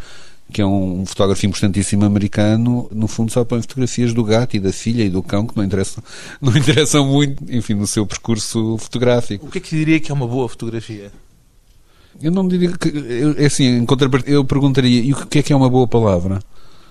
que 0.52 0.62
é 0.62 0.66
um 0.66 1.06
fotógrafo 1.06 1.46
importantíssimo 1.46 2.06
americano, 2.06 2.90
no 2.92 3.08
fundo 3.08 3.32
só 3.32 3.44
põe 3.44 3.62
fotografias 3.62 4.14
do 4.14 4.24
gato 4.24 4.56
e 4.56 4.60
da 4.60 4.72
filha 4.72 5.04
e 5.04 5.10
do 5.10 5.22
cão 5.22 5.46
que 5.46 5.56
não 5.56 5.64
interessam, 5.64 6.04
não 6.42 6.56
interessam 6.56 7.06
muito, 7.06 7.44
enfim, 7.50 7.74
no 7.74 7.88
seu 7.88 8.06
percurso 8.06 8.78
fotográfico. 8.78 9.46
O 9.46 9.50
que 9.52 9.58
é 9.58 9.62
que 9.62 9.76
diria 9.76 10.00
que 10.00 10.12
é 10.12 10.14
uma 10.14 10.28
boa 10.28 10.48
fotografia? 10.48 11.12
Eu 12.22 12.32
não 12.32 12.48
diria 12.48 12.72
que. 12.72 12.90
Eu, 12.90 13.36
é 13.38 13.46
assim, 13.46 13.66
em 13.66 13.86
contrapartida, 13.86 14.32
eu 14.32 14.44
perguntaria: 14.44 15.02
e 15.02 15.14
o 15.14 15.28
que 15.28 15.40
é 15.40 15.44
que 15.44 15.54
é 15.54 15.56
uma 15.56 15.70
boa 15.70 15.88
palavra? 15.88 16.40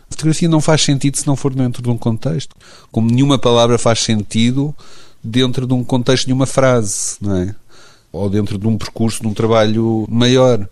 A 0.08 0.14
fotografia 0.14 0.48
não 0.48 0.60
faz 0.60 0.82
sentido 0.82 1.16
se 1.16 1.26
não 1.26 1.34
for 1.34 1.52
dentro 1.52 1.82
de 1.82 1.90
um 1.90 1.98
contexto. 1.98 2.54
Como 2.92 3.10
nenhuma 3.10 3.38
palavra 3.38 3.76
faz 3.76 4.00
sentido 4.00 4.74
dentro 5.22 5.66
de 5.66 5.74
um 5.74 5.82
contexto 5.82 6.26
de 6.26 6.32
uma 6.32 6.46
frase, 6.46 7.16
não 7.20 7.36
é? 7.36 7.54
Ou 8.16 8.30
dentro 8.30 8.58
de 8.58 8.66
um 8.66 8.76
percurso, 8.76 9.22
de 9.22 9.28
um 9.28 9.34
trabalho 9.34 10.06
maior. 10.08 10.66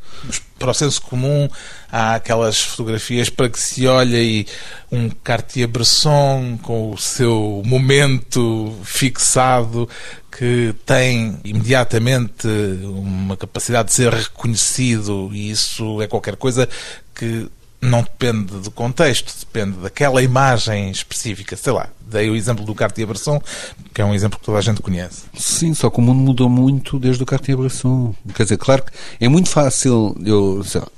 Para 0.59 0.71
o 0.71 0.75
senso 0.75 1.03
comum, 1.03 1.49
há 1.91 2.15
aquelas 2.15 2.61
fotografias 2.61 3.29
para 3.29 3.49
que 3.49 3.59
se 3.59 3.87
olha 3.87 4.23
e 4.23 4.47
um 4.91 5.11
Cartier-Bresson 5.11 6.59
com 6.63 6.93
o 6.93 6.99
seu 6.99 7.63
momento 7.65 8.75
fixado 8.83 9.89
que 10.37 10.75
tem 10.85 11.39
imediatamente 11.45 12.49
uma 12.83 13.37
capacidade 13.37 13.89
de 13.89 13.95
ser 13.95 14.13
reconhecido 14.13 15.31
e 15.33 15.51
isso 15.51 16.03
é 16.03 16.09
qualquer 16.09 16.37
coisa 16.37 16.69
que 17.15 17.49
não 17.85 18.03
depende 18.03 18.55
do 18.61 18.71
contexto, 18.71 19.33
depende 19.39 19.79
daquela 19.79 20.23
imagem 20.23 20.91
específica. 20.91 21.57
Sei 21.57 21.73
lá, 21.73 21.89
dei 22.01 22.31
o 22.31 22.37
exemplo 22.37 22.65
do 22.65 22.75
Cartier-Bresson, 22.75 23.41
que 23.93 24.01
é 24.01 24.05
um 24.05 24.15
exemplo 24.15 24.39
que 24.39 24.45
toda 24.45 24.59
a 24.59 24.63
gente 24.63 24.81
conhece. 24.81 25.25
Sim, 25.35 25.75
só 25.75 25.91
que 25.91 25.99
o 25.99 26.03
mundo 26.03 26.21
mudou 26.21 26.49
muito 26.49 26.99
desde 26.99 27.23
o 27.23 27.27
Cartier-Bresson. 27.27 28.15
Quer 28.35 28.45
dizer, 28.45 28.57
claro 28.57 28.83
que 28.83 28.93
é 29.21 29.29
muito 29.29 29.49
fácil, 29.49 30.17
eu, 30.25 30.65
sei 30.65 30.81
lá, 30.81 30.89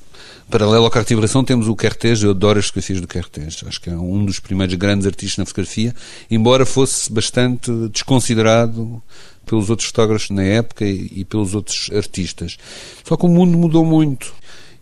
paralelo 0.49 0.85
ao 0.85 0.91
Cartier-Bresson 0.91 1.43
temos 1.43 1.69
o 1.69 1.75
Kertész, 1.75 2.23
eu 2.23 2.31
adoro 2.31 2.59
as 2.59 2.67
fotografias 2.67 3.01
do 3.01 3.09
Kertész, 3.09 3.65
acho 3.67 3.81
que 3.81 3.91
é 3.91 3.97
um 3.97 4.25
dos 4.25 4.39
primeiros 4.39 4.75
grandes 4.77 5.07
artistas 5.07 5.39
na 5.39 5.47
fotografia, 5.47 5.95
embora 6.31 6.65
fosse 6.65 7.13
bastante 7.13 7.71
desconsiderado 7.89 9.03
pelos 9.45 9.71
outros 9.71 9.89
fotógrafos 9.89 10.31
na 10.31 10.43
época 10.43 10.85
e, 10.85 11.11
e 11.17 11.25
pelos 11.25 11.55
outros 11.55 11.91
artistas. 11.93 12.57
Só 13.05 13.17
que 13.17 13.27
o 13.27 13.29
mundo 13.29 13.57
mudou 13.57 13.85
muito 13.85 14.33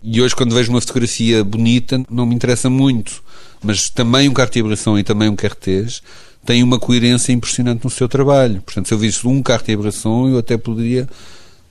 E 0.07 0.21
hoje, 0.21 0.35
quando 0.35 0.53
vejo 0.53 0.69
uma 0.69 0.79
fotografia 0.79 1.43
bonita, 1.43 1.99
não 2.11 2.27
me 2.27 2.35
interessa 2.35 2.69
muito. 2.69 3.23
Mas 3.63 3.89
também 3.89 4.29
um 4.29 4.33
Cartier-Bresson 4.33 4.99
e 4.99 5.03
também 5.03 5.27
um 5.27 5.35
Cartês 5.35 6.03
têm 6.45 6.61
uma 6.61 6.77
coerência 6.77 7.33
impressionante 7.33 7.83
no 7.83 7.89
seu 7.89 8.07
trabalho. 8.07 8.61
Portanto, 8.61 8.87
se 8.87 8.93
eu 8.93 8.99
visse 8.99 9.27
um 9.27 9.41
Cartier-Bresson, 9.41 10.29
eu 10.29 10.37
até 10.37 10.57
poderia... 10.57 11.09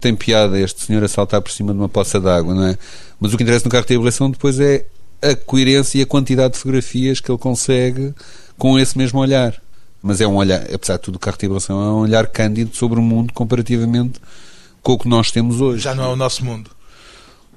Tem 0.00 0.16
piada 0.16 0.58
este 0.58 0.82
senhor 0.82 1.04
a 1.04 1.08
saltar 1.08 1.40
por 1.40 1.52
cima 1.52 1.72
de 1.72 1.78
uma 1.78 1.88
poça 1.88 2.20
d'água, 2.20 2.54
não 2.54 2.64
é? 2.64 2.76
Mas 3.20 3.32
o 3.32 3.36
que 3.36 3.44
interessa 3.44 3.66
no 3.66 3.70
Cartier-Bresson 3.70 4.32
depois 4.32 4.58
é 4.58 4.84
a 5.22 5.36
coerência 5.36 5.98
e 5.98 6.02
a 6.02 6.06
quantidade 6.06 6.54
de 6.54 6.58
fotografias 6.58 7.20
que 7.20 7.30
ele 7.30 7.38
consegue 7.38 8.12
com 8.58 8.76
esse 8.76 8.98
mesmo 8.98 9.20
olhar. 9.20 9.54
Mas 10.02 10.20
é 10.20 10.26
um 10.26 10.34
olhar, 10.34 10.62
apesar 10.74 10.96
de 10.96 11.02
tudo, 11.02 11.14
o 11.14 11.20
Cartier-Bresson 11.20 11.72
é 11.72 11.92
um 11.92 12.00
olhar 12.00 12.26
cândido 12.26 12.74
sobre 12.74 12.98
o 12.98 13.02
mundo 13.02 13.32
comparativamente 13.32 14.20
com 14.82 14.92
o 14.92 14.98
que 14.98 15.08
nós 15.08 15.30
temos 15.30 15.60
hoje. 15.60 15.84
Já 15.84 15.94
não 15.94 16.04
é 16.04 16.08
o 16.08 16.16
nosso 16.16 16.44
mundo. 16.44 16.70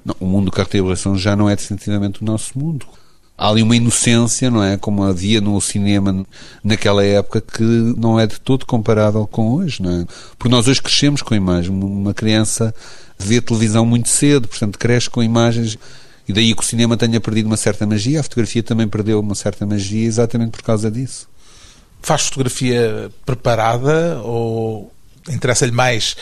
Não, 0.08 0.16
o 0.18 0.26
mundo 0.26 0.46
do 0.46 0.52
Cartier-Bresson 0.52 1.16
já 1.16 1.36
não 1.36 1.50
é 1.50 1.54
definitivamente 1.54 2.22
o 2.22 2.24
nosso 2.24 2.58
mundo. 2.58 2.86
Há 3.36 3.50
ali 3.50 3.62
uma 3.62 3.76
inocência, 3.76 4.50
não 4.50 4.64
é? 4.64 4.78
Como 4.78 5.04
havia 5.04 5.38
no 5.38 5.60
cinema 5.60 6.26
naquela 6.64 7.04
época 7.04 7.42
que 7.42 7.62
não 7.62 8.18
é 8.18 8.26
de 8.26 8.40
todo 8.40 8.64
comparável 8.64 9.26
com 9.26 9.52
hoje, 9.54 9.82
não 9.82 10.00
é? 10.00 10.06
Porque 10.38 10.48
nós 10.48 10.66
hoje 10.66 10.80
crescemos 10.80 11.20
com 11.20 11.34
a 11.34 11.36
imagem. 11.36 11.70
Uma 11.70 12.14
criança 12.14 12.74
vê 13.18 13.40
televisão 13.40 13.84
muito 13.84 14.08
cedo, 14.08 14.48
portanto 14.48 14.78
cresce 14.78 15.10
com 15.10 15.22
imagens 15.22 15.78
e 16.26 16.32
daí 16.32 16.54
que 16.54 16.62
o 16.62 16.64
cinema 16.64 16.96
tenha 16.96 17.20
perdido 17.20 17.46
uma 17.46 17.56
certa 17.56 17.86
magia, 17.86 18.20
a 18.20 18.22
fotografia 18.22 18.62
também 18.62 18.88
perdeu 18.88 19.20
uma 19.20 19.34
certa 19.34 19.66
magia 19.66 20.06
exatamente 20.06 20.52
por 20.52 20.62
causa 20.62 20.90
disso. 20.90 21.28
Faz 22.00 22.22
fotografia 22.22 23.10
preparada 23.26 24.20
ou 24.22 24.92
interessa-lhe 25.28 25.72
mais 25.72 26.16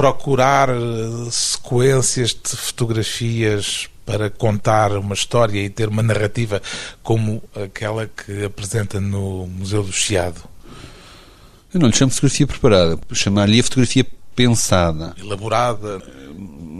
procurar 0.00 0.70
eh, 0.70 1.28
sequências 1.30 2.30
de 2.30 2.56
fotografias 2.56 3.86
para 4.06 4.30
contar 4.30 4.92
uma 4.92 5.12
história 5.12 5.60
e 5.60 5.68
ter 5.68 5.90
uma 5.90 6.02
narrativa 6.02 6.62
como 7.02 7.42
aquela 7.54 8.06
que 8.06 8.42
apresenta 8.42 8.98
no 8.98 9.46
Museu 9.46 9.82
do 9.82 9.92
Chiado? 9.92 10.40
Eu 11.74 11.80
não 11.80 11.88
lhe 11.88 11.94
chamo 11.94 12.10
fotografia 12.10 12.46
preparada, 12.46 12.98
chamar-lhe 13.12 13.60
a 13.60 13.62
fotografia 13.62 14.06
pensada. 14.34 15.14
Elaborada. 15.20 16.02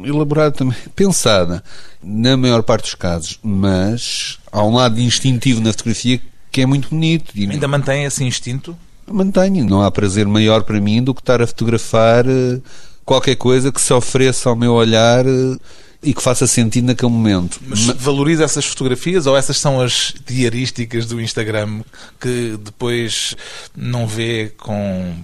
Elaborada 0.03 0.53
também. 0.53 0.79
Pensada, 0.97 1.63
na 2.03 2.39
maior 2.39 2.63
parte 2.63 2.85
dos 2.85 2.95
casos. 2.95 3.39
Mas 3.43 4.39
há 4.51 4.65
um 4.65 4.77
lado 4.77 4.99
instintivo 4.99 5.61
na 5.61 5.73
fotografia 5.73 6.19
que 6.51 6.63
é 6.63 6.67
muito 6.67 6.89
bonito. 6.89 7.35
Ainda 7.37 7.69
mantém 7.69 8.05
esse 8.05 8.25
instinto? 8.25 8.75
Mantenho. 9.07 9.67
Não 9.67 9.83
há 9.83 9.91
prazer 9.91 10.27
maior 10.27 10.63
para 10.63 10.81
mim 10.81 11.03
do 11.03 11.15
que 11.15 11.21
estar 11.21 11.43
a 11.43 11.47
fotografar 11.47 12.25
eh, 12.27 12.61
qualquer 13.05 13.37
coisa 13.37 13.73
que 13.73 13.81
se 13.81 13.93
ofereça 13.93 14.49
ao 14.49 14.57
meu 14.57 14.73
olhar 14.73 15.27
eh, 15.27 15.57
e 16.03 16.15
que 16.15 16.23
faça 16.23 16.47
sentido 16.47 16.87
naquele 16.87 17.13
momento. 17.13 17.61
Mas 17.67 17.85
valoriza 17.87 18.45
essas 18.45 18.65
fotografias 18.65 19.27
ou 19.27 19.37
essas 19.37 19.59
são 19.59 19.81
as 19.81 20.15
diarísticas 20.27 21.07
do 21.07 21.21
Instagram 21.21 21.83
que 22.19 22.59
depois 22.63 23.37
não 23.77 24.07
vê 24.07 24.53
com, 24.57 25.15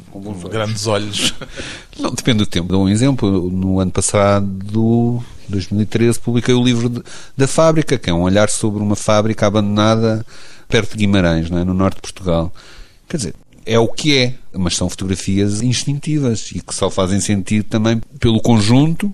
grandes 0.50 0.86
olhos? 0.86 1.34
Não, 1.98 2.12
depende 2.12 2.38
do 2.38 2.46
tempo. 2.46 2.68
Dou 2.68 2.84
um 2.84 2.90
exemplo. 2.90 3.50
No 3.50 3.80
ano 3.80 3.90
passado, 3.90 4.46
2013, 5.48 6.20
publiquei 6.20 6.52
o 6.52 6.62
livro 6.62 6.90
de, 6.90 7.02
da 7.34 7.48
fábrica, 7.48 7.96
que 7.96 8.10
é 8.10 8.12
um 8.12 8.20
olhar 8.20 8.50
sobre 8.50 8.82
uma 8.82 8.94
fábrica 8.94 9.46
abandonada 9.46 10.26
perto 10.68 10.92
de 10.92 10.98
Guimarães, 10.98 11.50
é? 11.50 11.64
no 11.64 11.72
norte 11.72 11.96
de 11.96 12.02
Portugal. 12.02 12.52
Quer 13.08 13.16
dizer, 13.16 13.34
é 13.66 13.78
o 13.78 13.88
que 13.88 14.16
é, 14.16 14.34
mas 14.52 14.76
são 14.76 14.88
fotografias 14.88 15.60
instintivas 15.60 16.52
e 16.52 16.60
que 16.60 16.72
só 16.72 16.88
fazem 16.88 17.20
sentido 17.20 17.64
também 17.64 18.00
pelo 18.20 18.40
conjunto 18.40 19.12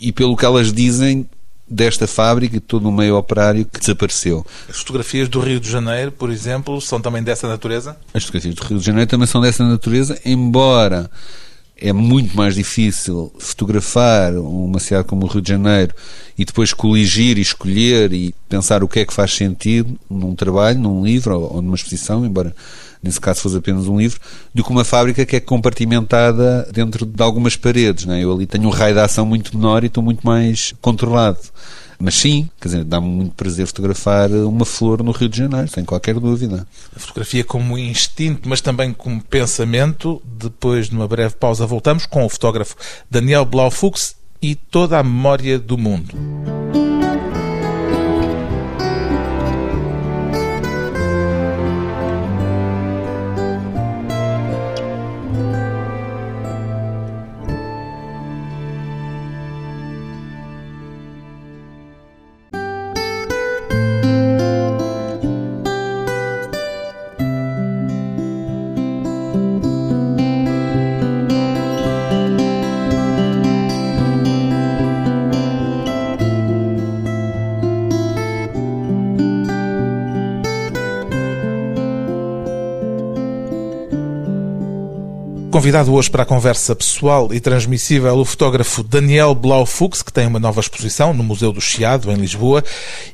e 0.00 0.10
pelo 0.10 0.36
que 0.36 0.46
elas 0.46 0.72
dizem 0.72 1.28
desta 1.68 2.06
fábrica 2.06 2.56
e 2.56 2.60
de 2.60 2.66
todo 2.66 2.88
o 2.88 2.92
meio 2.92 3.16
operário 3.16 3.64
que 3.64 3.78
desapareceu. 3.78 4.44
As 4.68 4.78
fotografias 4.78 5.28
do 5.28 5.40
Rio 5.40 5.60
de 5.60 5.70
Janeiro, 5.70 6.10
por 6.10 6.30
exemplo, 6.30 6.80
são 6.80 7.00
também 7.00 7.22
dessa 7.22 7.46
natureza? 7.46 7.96
As 8.12 8.24
fotografias 8.24 8.54
do 8.54 8.64
Rio 8.64 8.78
de 8.78 8.84
Janeiro 8.84 9.08
também 9.08 9.26
são 9.26 9.40
dessa 9.40 9.64
natureza, 9.64 10.18
embora 10.24 11.10
é 11.84 11.92
muito 11.92 12.36
mais 12.36 12.54
difícil 12.54 13.32
fotografar 13.38 14.32
uma 14.34 14.78
cidade 14.78 15.08
como 15.08 15.26
o 15.26 15.28
Rio 15.28 15.42
de 15.42 15.48
Janeiro 15.48 15.92
e 16.38 16.44
depois 16.44 16.72
coligir 16.72 17.38
e 17.38 17.40
escolher 17.40 18.12
e 18.12 18.32
pensar 18.48 18.84
o 18.84 18.88
que 18.88 19.00
é 19.00 19.04
que 19.04 19.12
faz 19.12 19.34
sentido 19.34 19.98
num 20.08 20.32
trabalho, 20.36 20.78
num 20.78 21.04
livro 21.04 21.40
ou 21.40 21.60
numa 21.60 21.74
exposição, 21.74 22.24
embora 22.24 22.54
nesse 23.02 23.20
caso 23.20 23.40
fosse 23.40 23.56
apenas 23.56 23.88
um 23.88 23.98
livro, 23.98 24.20
do 24.54 24.62
que 24.62 24.70
uma 24.70 24.84
fábrica 24.84 25.26
que 25.26 25.34
é 25.34 25.40
compartimentada 25.40 26.68
dentro 26.72 27.04
de 27.04 27.20
algumas 27.20 27.56
paredes. 27.56 28.04
Né? 28.04 28.22
Eu 28.22 28.32
ali 28.32 28.46
tenho 28.46 28.68
um 28.68 28.70
raio 28.70 28.94
de 28.94 29.00
ação 29.00 29.26
muito 29.26 29.56
menor 29.56 29.82
e 29.82 29.88
estou 29.88 30.04
muito 30.04 30.24
mais 30.24 30.72
controlado. 30.80 31.40
Mas 31.98 32.14
sim, 32.14 32.48
quer 32.60 32.68
dizer, 32.68 32.84
dá-me 32.84 33.06
muito 33.06 33.34
prazer 33.34 33.66
fotografar 33.66 34.30
uma 34.30 34.64
flor 34.64 35.02
no 35.02 35.12
Rio 35.12 35.28
de 35.28 35.38
Janeiro, 35.38 35.68
sem 35.68 35.84
qualquer 35.84 36.18
dúvida. 36.18 36.66
A 36.94 36.98
fotografia 36.98 37.44
como 37.44 37.78
instinto, 37.78 38.48
mas 38.48 38.60
também 38.60 38.92
como 38.92 39.22
pensamento. 39.22 40.20
Depois, 40.24 40.90
numa 40.90 41.06
breve 41.06 41.34
pausa, 41.34 41.66
voltamos 41.66 42.06
com 42.06 42.24
o 42.24 42.28
fotógrafo 42.28 42.76
Daniel 43.10 43.44
Blaufux 43.44 44.16
e 44.40 44.54
toda 44.54 44.98
a 44.98 45.02
memória 45.02 45.58
do 45.58 45.78
mundo. 45.78 46.61
Convidado 85.52 85.92
hoje 85.92 86.10
para 86.10 86.22
a 86.22 86.26
conversa 86.26 86.74
pessoal 86.74 87.28
e 87.30 87.38
transmissível 87.38 88.16
o 88.16 88.24
fotógrafo 88.24 88.82
Daniel 88.82 89.34
Blaufux, 89.34 90.00
que 90.00 90.10
tem 90.10 90.26
uma 90.26 90.40
nova 90.40 90.60
exposição 90.60 91.12
no 91.12 91.22
Museu 91.22 91.52
do 91.52 91.60
Chiado, 91.60 92.10
em 92.10 92.16
Lisboa, 92.16 92.64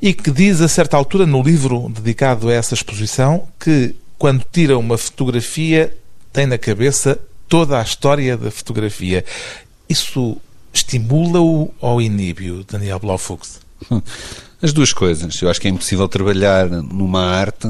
e 0.01 0.15
que 0.15 0.31
diz 0.31 0.61
a 0.61 0.69
certa 0.69 0.97
altura 0.97 1.27
no 1.27 1.43
livro 1.43 1.89
dedicado 1.89 2.49
a 2.49 2.53
essa 2.53 2.75
exposição 2.75 3.49
que 3.59 3.93
quando 4.17 4.45
tira 4.53 4.79
uma 4.79 4.97
fotografia 4.97 5.93
tem 6.33 6.47
na 6.47 6.57
cabeça 6.57 7.19
toda 7.49 7.81
a 7.81 7.83
história 7.83 8.37
da 8.37 8.53
fotografia. 8.53 9.25
Isso 9.89 10.37
estimula-o 10.73 11.75
ou 11.81 12.01
inibe-o, 12.01 12.63
Daniel 12.63 13.01
Blaufux? 13.01 13.59
As 14.63 14.73
duas 14.73 14.93
coisas. 14.93 15.43
Eu 15.43 15.51
acho 15.51 15.61
que 15.61 15.67
é 15.67 15.71
impossível 15.73 16.07
trabalhar 16.07 16.69
numa 16.69 17.25
arte 17.25 17.69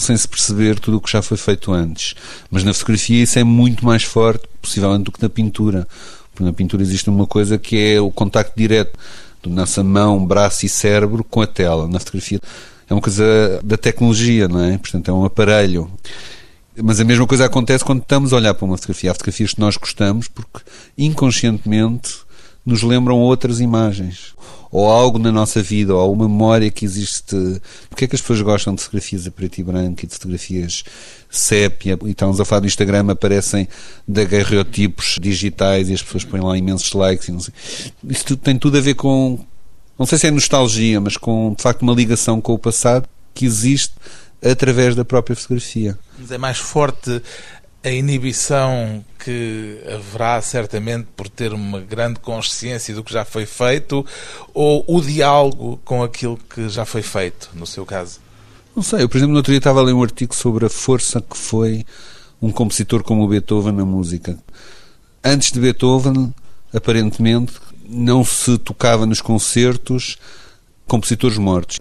sem 0.00 0.16
se 0.16 0.28
perceber 0.28 0.78
tudo 0.78 0.98
o 0.98 1.00
que 1.00 1.10
já 1.10 1.22
foi 1.22 1.36
feito 1.36 1.72
antes. 1.72 2.14
Mas 2.50 2.64
na 2.64 2.72
fotografia 2.72 3.22
isso 3.22 3.38
é 3.38 3.44
muito 3.44 3.84
mais 3.84 4.02
forte, 4.02 4.46
possivelmente, 4.60 5.04
do 5.04 5.12
que 5.12 5.22
na 5.22 5.28
pintura. 5.28 5.86
Porque 6.30 6.44
na 6.44 6.52
pintura 6.52 6.82
existe 6.82 7.08
uma 7.08 7.26
coisa 7.26 7.58
que 7.58 7.94
é 7.94 8.00
o 8.00 8.10
contacto 8.10 8.52
direto 8.56 8.98
da 9.42 9.50
nossa 9.50 9.82
mão, 9.82 10.24
braço 10.24 10.66
e 10.66 10.68
cérebro 10.68 11.24
com 11.24 11.40
a 11.40 11.46
tela. 11.46 11.88
Na 11.88 11.98
fotografia 11.98 12.40
é 12.88 12.94
uma 12.94 13.00
coisa 13.00 13.60
da 13.64 13.76
tecnologia, 13.76 14.46
não 14.48 14.62
é? 14.62 14.78
Portanto, 14.78 15.10
é 15.10 15.14
um 15.14 15.24
aparelho. 15.24 15.90
Mas 16.82 17.00
a 17.00 17.04
mesma 17.04 17.26
coisa 17.26 17.46
acontece 17.46 17.84
quando 17.84 18.02
estamos 18.02 18.32
a 18.32 18.36
olhar 18.36 18.54
para 18.54 18.64
uma 18.66 18.76
fotografia. 18.76 19.10
Há 19.10 19.14
fotografias 19.14 19.54
que 19.54 19.60
nós 19.60 19.76
gostamos 19.76 20.28
porque 20.28 20.60
inconscientemente 20.96 22.18
nos 22.64 22.82
lembram 22.82 23.18
outras 23.18 23.60
imagens 23.60 24.34
ou 24.70 24.88
algo 24.88 25.18
na 25.18 25.32
nossa 25.32 25.62
vida, 25.62 25.94
ou 25.94 26.12
uma 26.12 26.28
memória 26.28 26.70
que 26.70 26.84
existe. 26.84 27.36
Porque 27.88 28.04
é 28.04 28.08
que 28.08 28.14
as 28.14 28.20
pessoas 28.20 28.40
gostam 28.42 28.74
de 28.74 28.82
fotografias 28.82 29.26
a 29.26 29.30
preto 29.30 29.58
e 29.58 29.62
branco 29.62 30.04
e 30.04 30.06
de 30.06 30.14
fotografias 30.14 30.84
sépia? 31.30 31.98
E 32.04 32.10
estamos 32.10 32.40
a 32.40 32.44
falar 32.44 32.60
do 32.60 32.66
Instagram, 32.66 33.10
aparecem 33.10 33.68
daguerreotipos 34.06 35.16
digitais 35.20 35.88
e 35.88 35.94
as 35.94 36.02
pessoas 36.02 36.24
põem 36.24 36.40
lá 36.40 36.56
imensos 36.56 36.92
likes. 36.92 37.28
Isso 38.08 38.24
tudo, 38.24 38.38
tem 38.38 38.58
tudo 38.58 38.78
a 38.78 38.80
ver 38.80 38.94
com. 38.94 39.38
Não 39.98 40.04
sei 40.04 40.18
se 40.18 40.26
é 40.26 40.30
nostalgia, 40.30 41.00
mas 41.00 41.16
com 41.16 41.54
de 41.56 41.62
facto 41.62 41.82
uma 41.82 41.94
ligação 41.94 42.40
com 42.40 42.52
o 42.52 42.58
passado 42.58 43.08
que 43.32 43.46
existe 43.46 43.94
através 44.42 44.94
da 44.94 45.04
própria 45.04 45.34
fotografia. 45.34 45.98
Mas 46.18 46.30
é 46.30 46.38
mais 46.38 46.58
forte 46.58 47.22
a 47.82 47.90
inibição 47.90 49.04
que 49.18 49.80
haverá 49.94 50.40
certamente 50.42 51.06
por 51.16 51.28
ter 51.28 51.52
uma 51.52 51.80
grande 51.80 52.18
consciência 52.20 52.94
do 52.94 53.04
que 53.04 53.12
já 53.12 53.24
foi 53.24 53.46
feito 53.46 54.04
ou 54.52 54.84
o 54.88 55.00
diálogo 55.00 55.80
com 55.84 56.02
aquilo 56.02 56.36
que 56.36 56.68
já 56.68 56.84
foi 56.84 57.02
feito, 57.02 57.50
no 57.54 57.66
seu 57.66 57.86
caso? 57.86 58.20
Não 58.74 58.82
sei, 58.82 59.02
eu 59.02 59.08
por 59.08 59.16
exemplo 59.16 59.32
no 59.32 59.38
outro 59.38 59.52
dia 59.52 59.58
estava 59.58 59.80
a 59.80 59.82
ler 59.82 59.92
um 59.92 60.02
artigo 60.02 60.34
sobre 60.34 60.66
a 60.66 60.68
força 60.68 61.20
que 61.20 61.36
foi 61.36 61.84
um 62.40 62.50
compositor 62.50 63.02
como 63.02 63.24
o 63.24 63.28
Beethoven 63.28 63.72
na 63.72 63.84
música. 63.84 64.38
Antes 65.24 65.50
de 65.50 65.60
Beethoven, 65.60 66.32
aparentemente, 66.74 67.54
não 67.88 68.24
se 68.24 68.58
tocava 68.58 69.06
nos 69.06 69.20
concertos 69.20 70.18
compositores 70.86 71.38
mortos. 71.38 71.78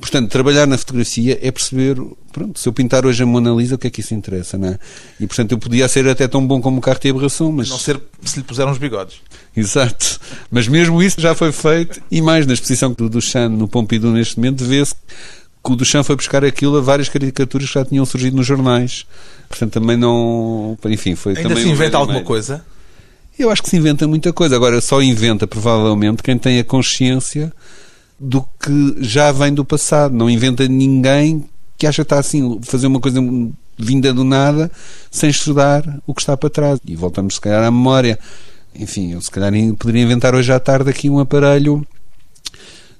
Portanto, 0.00 0.30
trabalhar 0.30 0.66
na 0.66 0.78
fotografia 0.78 1.38
é 1.42 1.50
perceber, 1.50 2.00
pronto, 2.32 2.58
se 2.58 2.68
eu 2.68 2.72
pintar 2.72 3.04
hoje 3.04 3.22
a 3.22 3.26
Mona 3.26 3.50
Lisa, 3.50 3.74
o 3.74 3.78
que 3.78 3.88
é 3.88 3.90
que 3.90 4.00
isso 4.00 4.14
interessa, 4.14 4.56
não 4.56 4.68
é? 4.68 4.78
E, 5.18 5.26
portanto, 5.26 5.52
eu 5.52 5.58
podia 5.58 5.88
ser 5.88 6.06
até 6.08 6.28
tão 6.28 6.46
bom 6.46 6.60
como 6.60 6.78
o 6.78 6.80
de 6.80 7.10
aberração, 7.10 7.50
mas... 7.50 7.68
Não 7.68 7.78
ser 7.78 8.00
se 8.24 8.38
lhe 8.38 8.44
puseram 8.44 8.70
os 8.70 8.78
bigodes. 8.78 9.16
Exato. 9.56 10.20
Mas 10.52 10.68
mesmo 10.68 11.02
isso 11.02 11.20
já 11.20 11.34
foi 11.34 11.50
feito, 11.50 12.00
e 12.10 12.22
mais 12.22 12.46
na 12.46 12.54
exposição 12.54 12.92
do 12.92 13.08
Duchamp 13.08 13.52
no 13.56 13.66
Pompidou 13.66 14.12
neste 14.12 14.36
momento, 14.36 14.64
vê-se 14.64 14.94
que 14.94 15.72
o 15.72 15.74
Duchamp 15.74 16.06
foi 16.06 16.14
buscar 16.14 16.44
aquilo 16.44 16.78
a 16.78 16.80
várias 16.80 17.08
caricaturas 17.08 17.66
que 17.66 17.74
já 17.74 17.84
tinham 17.84 18.06
surgido 18.06 18.36
nos 18.36 18.46
jornais. 18.46 19.04
Portanto, 19.48 19.72
também 19.72 19.96
não... 19.96 20.78
Enfim, 20.84 21.16
foi 21.16 21.32
Ainda 21.32 21.48
também 21.48 21.64
se 21.64 21.68
um 21.68 21.72
inventa 21.72 21.90
grande 21.90 21.96
alguma 21.96 22.22
coisa? 22.22 22.64
Eu 23.36 23.50
acho 23.50 23.62
que 23.62 23.68
se 23.68 23.76
inventa 23.76 24.06
muita 24.06 24.32
coisa. 24.32 24.54
Agora, 24.54 24.80
só 24.80 25.02
inventa, 25.02 25.46
provavelmente, 25.46 26.22
quem 26.22 26.38
tem 26.38 26.60
a 26.60 26.64
consciência 26.64 27.52
do 28.18 28.42
que 28.60 28.96
já 29.00 29.30
vem 29.32 29.52
do 29.52 29.64
passado. 29.64 30.14
Não 30.14 30.28
inventa 30.28 30.66
ninguém 30.66 31.44
que 31.76 31.86
acha 31.86 32.02
que 32.02 32.06
está 32.06 32.18
assim, 32.18 32.58
fazer 32.62 32.86
uma 32.88 33.00
coisa 33.00 33.20
vinda 33.78 34.12
do 34.12 34.24
nada, 34.24 34.70
sem 35.10 35.30
estudar 35.30 35.84
o 36.06 36.12
que 36.12 36.20
está 36.20 36.36
para 36.36 36.50
trás. 36.50 36.80
E 36.84 36.96
voltamos, 36.96 37.34
se 37.34 37.40
calhar, 37.40 37.62
à 37.62 37.70
memória. 37.70 38.18
Enfim, 38.74 39.12
eu 39.12 39.20
se 39.20 39.30
calhar 39.30 39.52
poderia 39.78 40.02
inventar 40.02 40.34
hoje 40.34 40.52
à 40.52 40.58
tarde 40.58 40.90
aqui 40.90 41.08
um 41.08 41.20
aparelho 41.20 41.86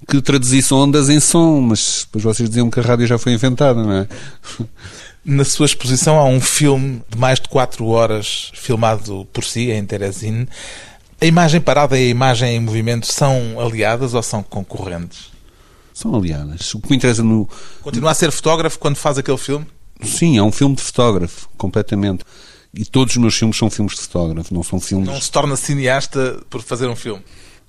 que 0.08 0.22
traduzisse 0.22 0.72
ondas 0.72 1.08
em 1.08 1.20
som, 1.20 1.60
mas 1.60 2.06
depois 2.06 2.24
vocês 2.24 2.48
diziam 2.48 2.70
que 2.70 2.80
a 2.80 2.82
rádio 2.82 3.06
já 3.06 3.18
foi 3.18 3.32
inventada, 3.32 3.82
não 3.82 3.92
é? 3.92 4.08
Na 5.24 5.44
sua 5.44 5.66
exposição 5.66 6.18
há 6.18 6.24
um 6.24 6.40
filme 6.40 7.02
de 7.10 7.18
mais 7.18 7.38
de 7.38 7.48
4 7.48 7.84
horas 7.86 8.50
filmado 8.54 9.28
por 9.30 9.44
si, 9.44 9.70
em 9.70 9.84
Teresine. 9.84 10.48
A 11.20 11.26
imagem 11.26 11.60
parada 11.60 11.98
e 11.98 12.06
a 12.06 12.08
imagem 12.08 12.56
em 12.56 12.60
movimento 12.60 13.12
são 13.12 13.58
aliadas 13.58 14.14
ou 14.14 14.22
são 14.22 14.40
concorrentes? 14.40 15.32
São 15.92 16.14
aliadas. 16.14 16.72
O 16.74 16.80
que 16.80 16.90
me 16.90 16.96
interessa 16.96 17.24
no, 17.24 17.48
Continua 17.82 18.12
a 18.12 18.14
ser 18.14 18.30
fotógrafo 18.30 18.78
quando 18.78 18.94
faz 18.94 19.18
aquele 19.18 19.36
filme? 19.36 19.66
Sim, 20.00 20.38
é 20.38 20.42
um 20.42 20.52
filme 20.52 20.76
de 20.76 20.82
fotógrafo, 20.82 21.48
completamente. 21.58 22.24
E 22.72 22.84
todos 22.84 23.16
os 23.16 23.20
meus 23.20 23.34
filmes 23.34 23.56
são 23.56 23.68
filmes 23.68 23.96
de 23.96 24.02
fotógrafo, 24.02 24.54
não 24.54 24.62
são 24.62 24.78
filmes. 24.78 25.08
Não 25.08 25.20
se 25.20 25.32
torna 25.32 25.56
cineasta 25.56 26.40
por 26.48 26.62
fazer 26.62 26.86
um 26.86 26.94
filme? 26.94 27.24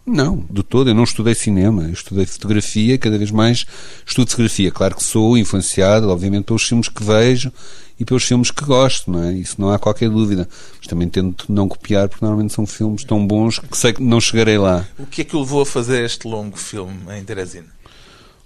Não, 0.05 0.45
de 0.49 0.61
todo. 0.61 0.91
Eu 0.91 0.95
não 0.95 1.03
estudei 1.03 1.33
cinema, 1.33 1.83
eu 1.83 1.93
estudei 1.93 2.27
fotografia, 2.27 2.99
cada 2.99 3.17
vez 3.17 3.31
mais 3.31 3.65
estudo 4.05 4.29
fotografia. 4.29 4.71
Claro 4.71 4.95
que 4.95 5.03
sou 5.03 5.35
influenciado, 5.35 6.07
obviamente, 6.09 6.45
pelos 6.45 6.63
filmes 6.63 6.87
que 6.87 7.03
vejo 7.03 7.51
e 7.99 8.05
pelos 8.05 8.23
filmes 8.23 8.49
que 8.49 8.63
gosto, 8.63 9.11
não 9.11 9.23
é? 9.23 9.33
Isso 9.33 9.59
não 9.59 9.71
há 9.71 9.77
qualquer 9.77 10.09
dúvida. 10.09 10.47
Mas 10.77 10.87
também 10.87 11.09
tento 11.09 11.51
não 11.51 11.67
copiar, 11.67 12.07
porque 12.07 12.23
normalmente 12.23 12.53
são 12.53 12.65
filmes 12.65 13.03
tão 13.03 13.25
bons 13.25 13.59
que 13.59 13.77
sei 13.77 13.91
que 13.91 14.01
não 14.01 14.21
chegarei 14.21 14.57
lá. 14.57 14.87
O 14.97 15.05
que 15.05 15.21
é 15.21 15.25
que 15.25 15.35
o 15.35 15.39
levou 15.41 15.61
a 15.61 15.65
fazer 15.65 16.05
este 16.05 16.27
longo 16.27 16.57
filme 16.57 16.97
em 17.17 17.23
Teresina? 17.23 17.67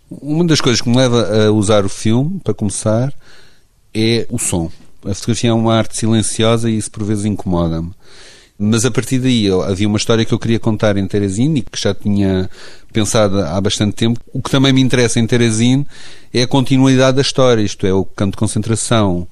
Uma 0.09 0.43
das 0.45 0.59
coisas 0.59 0.81
que 0.81 0.89
me 0.89 0.97
leva 0.97 1.45
a 1.45 1.51
usar 1.51 1.85
o 1.85 1.89
filme, 1.89 2.39
para 2.43 2.53
começar, 2.53 3.13
é 3.93 4.25
o 4.29 4.39
som. 4.39 4.71
A 5.05 5.13
fotografia 5.13 5.51
é 5.51 5.53
uma 5.53 5.75
arte 5.75 5.97
silenciosa 5.97 6.69
e 6.69 6.77
isso 6.77 6.89
por 6.89 7.03
vezes 7.03 7.25
incomoda-me. 7.25 7.91
Mas 8.57 8.85
a 8.85 8.91
partir 8.91 9.19
daí 9.19 9.49
havia 9.67 9.87
uma 9.87 9.97
história 9.97 10.23
que 10.23 10.33
eu 10.33 10.39
queria 10.39 10.59
contar 10.59 10.95
em 10.97 11.07
Teresine 11.07 11.59
e 11.59 11.63
que 11.63 11.81
já 11.81 11.93
tinha 11.93 12.49
pensado 12.91 13.39
há 13.39 13.59
bastante 13.59 13.93
tempo. 13.93 14.19
O 14.31 14.41
que 14.41 14.51
também 14.51 14.71
me 14.71 14.81
interessa 14.81 15.19
em 15.19 15.25
Teresine 15.25 15.85
é 16.33 16.43
a 16.43 16.47
continuidade 16.47 17.15
da 17.15 17.21
história, 17.21 17.61
isto 17.61 17.85
é, 17.85 17.93
o 17.93 18.05
campo 18.05 18.31
de 18.31 18.37
concentração 18.37 19.27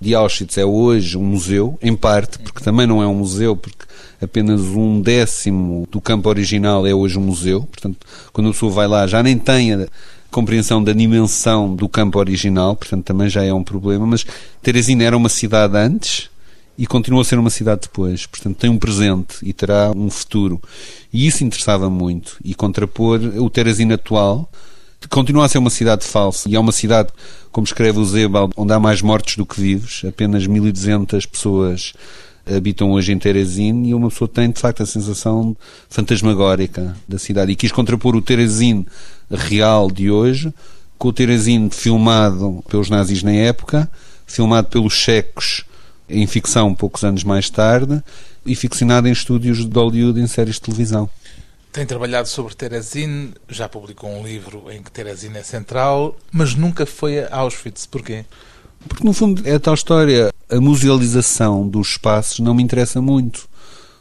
de 0.00 0.14
Auschwitz 0.14 0.58
é 0.58 0.64
hoje 0.64 1.16
um 1.16 1.24
museu, 1.24 1.78
em 1.82 1.96
parte, 1.96 2.38
porque 2.38 2.62
também 2.62 2.86
não 2.86 3.02
é 3.02 3.06
um 3.06 3.14
museu, 3.14 3.56
porque 3.56 3.86
apenas 4.20 4.60
um 4.60 5.00
décimo 5.00 5.88
do 5.90 6.00
campo 6.00 6.28
original 6.28 6.86
é 6.86 6.94
hoje 6.94 7.18
um 7.18 7.22
museu. 7.22 7.62
Portanto, 7.62 8.06
quando 8.32 8.50
a 8.50 8.52
pessoa 8.52 8.72
vai 8.72 8.86
lá 8.86 9.06
já 9.06 9.22
nem 9.22 9.38
tem 9.38 9.72
a 9.72 9.86
compreensão 10.30 10.84
da 10.84 10.92
dimensão 10.92 11.74
do 11.74 11.88
campo 11.88 12.18
original, 12.18 12.76
portanto 12.76 13.04
também 13.04 13.28
já 13.28 13.42
é 13.42 13.52
um 13.52 13.64
problema. 13.64 14.06
Mas 14.06 14.24
Teresina 14.62 15.04
era 15.04 15.16
uma 15.16 15.30
cidade 15.30 15.76
antes 15.76 16.28
e 16.78 16.86
continua 16.86 17.22
a 17.22 17.24
ser 17.24 17.38
uma 17.38 17.50
cidade 17.50 17.82
depois. 17.82 18.26
Portanto, 18.26 18.56
tem 18.56 18.70
um 18.70 18.78
presente 18.78 19.38
e 19.42 19.52
terá 19.52 19.90
um 19.94 20.10
futuro. 20.10 20.60
E 21.12 21.26
isso 21.26 21.44
interessava 21.44 21.88
muito. 21.88 22.36
E 22.44 22.54
contrapor 22.54 23.20
o 23.20 23.48
Teresina 23.48 23.94
atual, 23.94 24.50
que 25.00 25.08
continua 25.08 25.46
a 25.46 25.48
ser 25.48 25.58
uma 25.58 25.70
cidade 25.70 26.04
falsa. 26.04 26.48
E 26.48 26.54
é 26.54 26.60
uma 26.60 26.72
cidade, 26.72 27.10
como 27.50 27.66
escreve 27.66 27.98
o 27.98 28.04
Zebald, 28.04 28.52
onde 28.56 28.72
há 28.72 28.80
mais 28.80 29.00
mortos 29.00 29.36
do 29.36 29.46
que 29.46 29.60
vivos. 29.60 30.02
Apenas 30.06 30.46
1200 30.46 31.24
pessoas 31.26 31.94
habitam 32.46 32.92
hoje 32.92 33.12
em 33.12 33.18
Teresine 33.18 33.88
e 33.88 33.94
uma 33.94 34.08
pessoa 34.08 34.28
tem, 34.28 34.50
de 34.50 34.60
facto, 34.60 34.82
a 34.82 34.86
sensação 34.86 35.56
fantasmagórica 35.88 36.96
da 37.08 37.18
cidade. 37.18 37.52
E 37.52 37.56
quis 37.56 37.72
contrapor 37.72 38.14
o 38.14 38.22
Teresine 38.22 38.86
real 39.30 39.90
de 39.90 40.10
hoje 40.10 40.52
com 40.98 41.08
o 41.08 41.12
Teresine 41.12 41.70
filmado 41.70 42.62
pelos 42.68 42.88
nazis 42.88 43.22
na 43.22 43.32
época, 43.32 43.90
filmado 44.26 44.68
pelos 44.68 44.94
checos 44.94 45.64
em 46.08 46.26
ficção 46.26 46.74
poucos 46.74 47.04
anos 47.04 47.24
mais 47.24 47.50
tarde 47.50 48.02
e 48.44 48.54
ficcionado 48.54 49.08
em 49.08 49.12
estúdios 49.12 49.64
de 49.64 49.78
Hollywood 49.78 50.20
em 50.20 50.26
séries 50.26 50.54
de 50.56 50.62
televisão. 50.62 51.10
Tem 51.72 51.84
trabalhado 51.84 52.28
sobre 52.28 52.54
Teresine, 52.54 53.34
já 53.48 53.68
publicou 53.68 54.10
um 54.10 54.26
livro 54.26 54.64
em 54.70 54.82
que 54.82 54.90
Teresine 54.90 55.38
é 55.38 55.42
central, 55.42 56.16
mas 56.32 56.54
nunca 56.54 56.86
foi 56.86 57.18
a 57.18 57.36
Auschwitz. 57.36 57.84
Porquê? 57.84 58.24
Porque, 58.88 59.04
no 59.04 59.12
fundo, 59.12 59.42
é 59.44 59.56
a 59.56 59.60
tal 59.60 59.74
história. 59.74 60.32
A 60.48 60.60
musealização 60.60 61.68
dos 61.68 61.88
espaços 61.88 62.38
não 62.38 62.54
me 62.54 62.62
interessa 62.62 63.02
muito. 63.02 63.48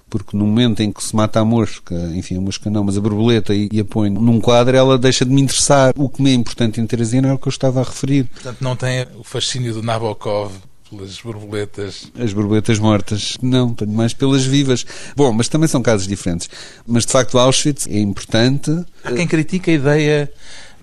Porque 0.10 0.38
no 0.38 0.46
momento 0.46 0.82
em 0.82 0.92
que 0.92 1.04
se 1.04 1.14
mata 1.16 1.40
a 1.40 1.44
mosca, 1.44 1.96
enfim, 2.16 2.38
a 2.38 2.42
mosca 2.42 2.70
não, 2.70 2.84
mas 2.84 2.98
a 2.98 3.02
borboleta 3.02 3.54
e, 3.54 3.68
e 3.72 3.80
a 3.80 3.84
põe 3.84 4.10
num 4.10 4.40
quadro, 4.40 4.78
ela 4.78 4.98
deixa 4.98 5.26
de 5.26 5.32
me 5.32 5.42
interessar. 5.42 5.92
O 5.98 6.08
que 6.08 6.22
me 6.22 6.30
é 6.30 6.34
importante 6.34 6.80
em 6.80 6.88
Teresina 6.88 7.30
é 7.30 7.34
o 7.34 7.38
que 7.38 7.48
eu 7.48 7.52
estava 7.52 7.82
a 7.82 7.84
referir. 7.84 8.26
Portanto, 8.26 8.62
não 8.62 8.76
tem 8.76 9.06
o 9.18 9.24
fascínio 9.24 9.74
do 9.74 9.84
Nabokov 9.84 10.54
pelas 10.96 11.22
borboletas. 11.22 12.12
As 12.18 12.34
borboletas 12.34 12.80
mortas, 12.80 13.38
não, 13.42 13.74
tenho 13.74 13.92
mais 13.92 14.14
pelas 14.14 14.46
vivas. 14.46 14.86
Bom, 15.16 15.32
mas 15.32 15.48
também 15.48 15.68
são 15.68 15.82
casos 15.82 16.08
diferentes. 16.08 16.50
Mas, 16.86 17.06
de 17.06 17.12
facto, 17.12 17.38
Auschwitz 17.38 17.88
é 17.88 18.00
importante. 18.00 18.72
Há 19.04 19.12
quem 19.12 19.28
critica 19.28 19.72
a 19.72 19.74
ideia 19.74 20.32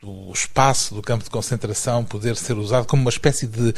do 0.02 0.32
espaço 0.32 0.94
do 0.94 1.02
campo 1.02 1.24
de 1.24 1.30
concentração 1.30 2.04
poder 2.04 2.36
ser 2.36 2.58
usado 2.58 2.86
como 2.86 3.02
uma 3.02 3.10
espécie 3.10 3.46
de 3.46 3.72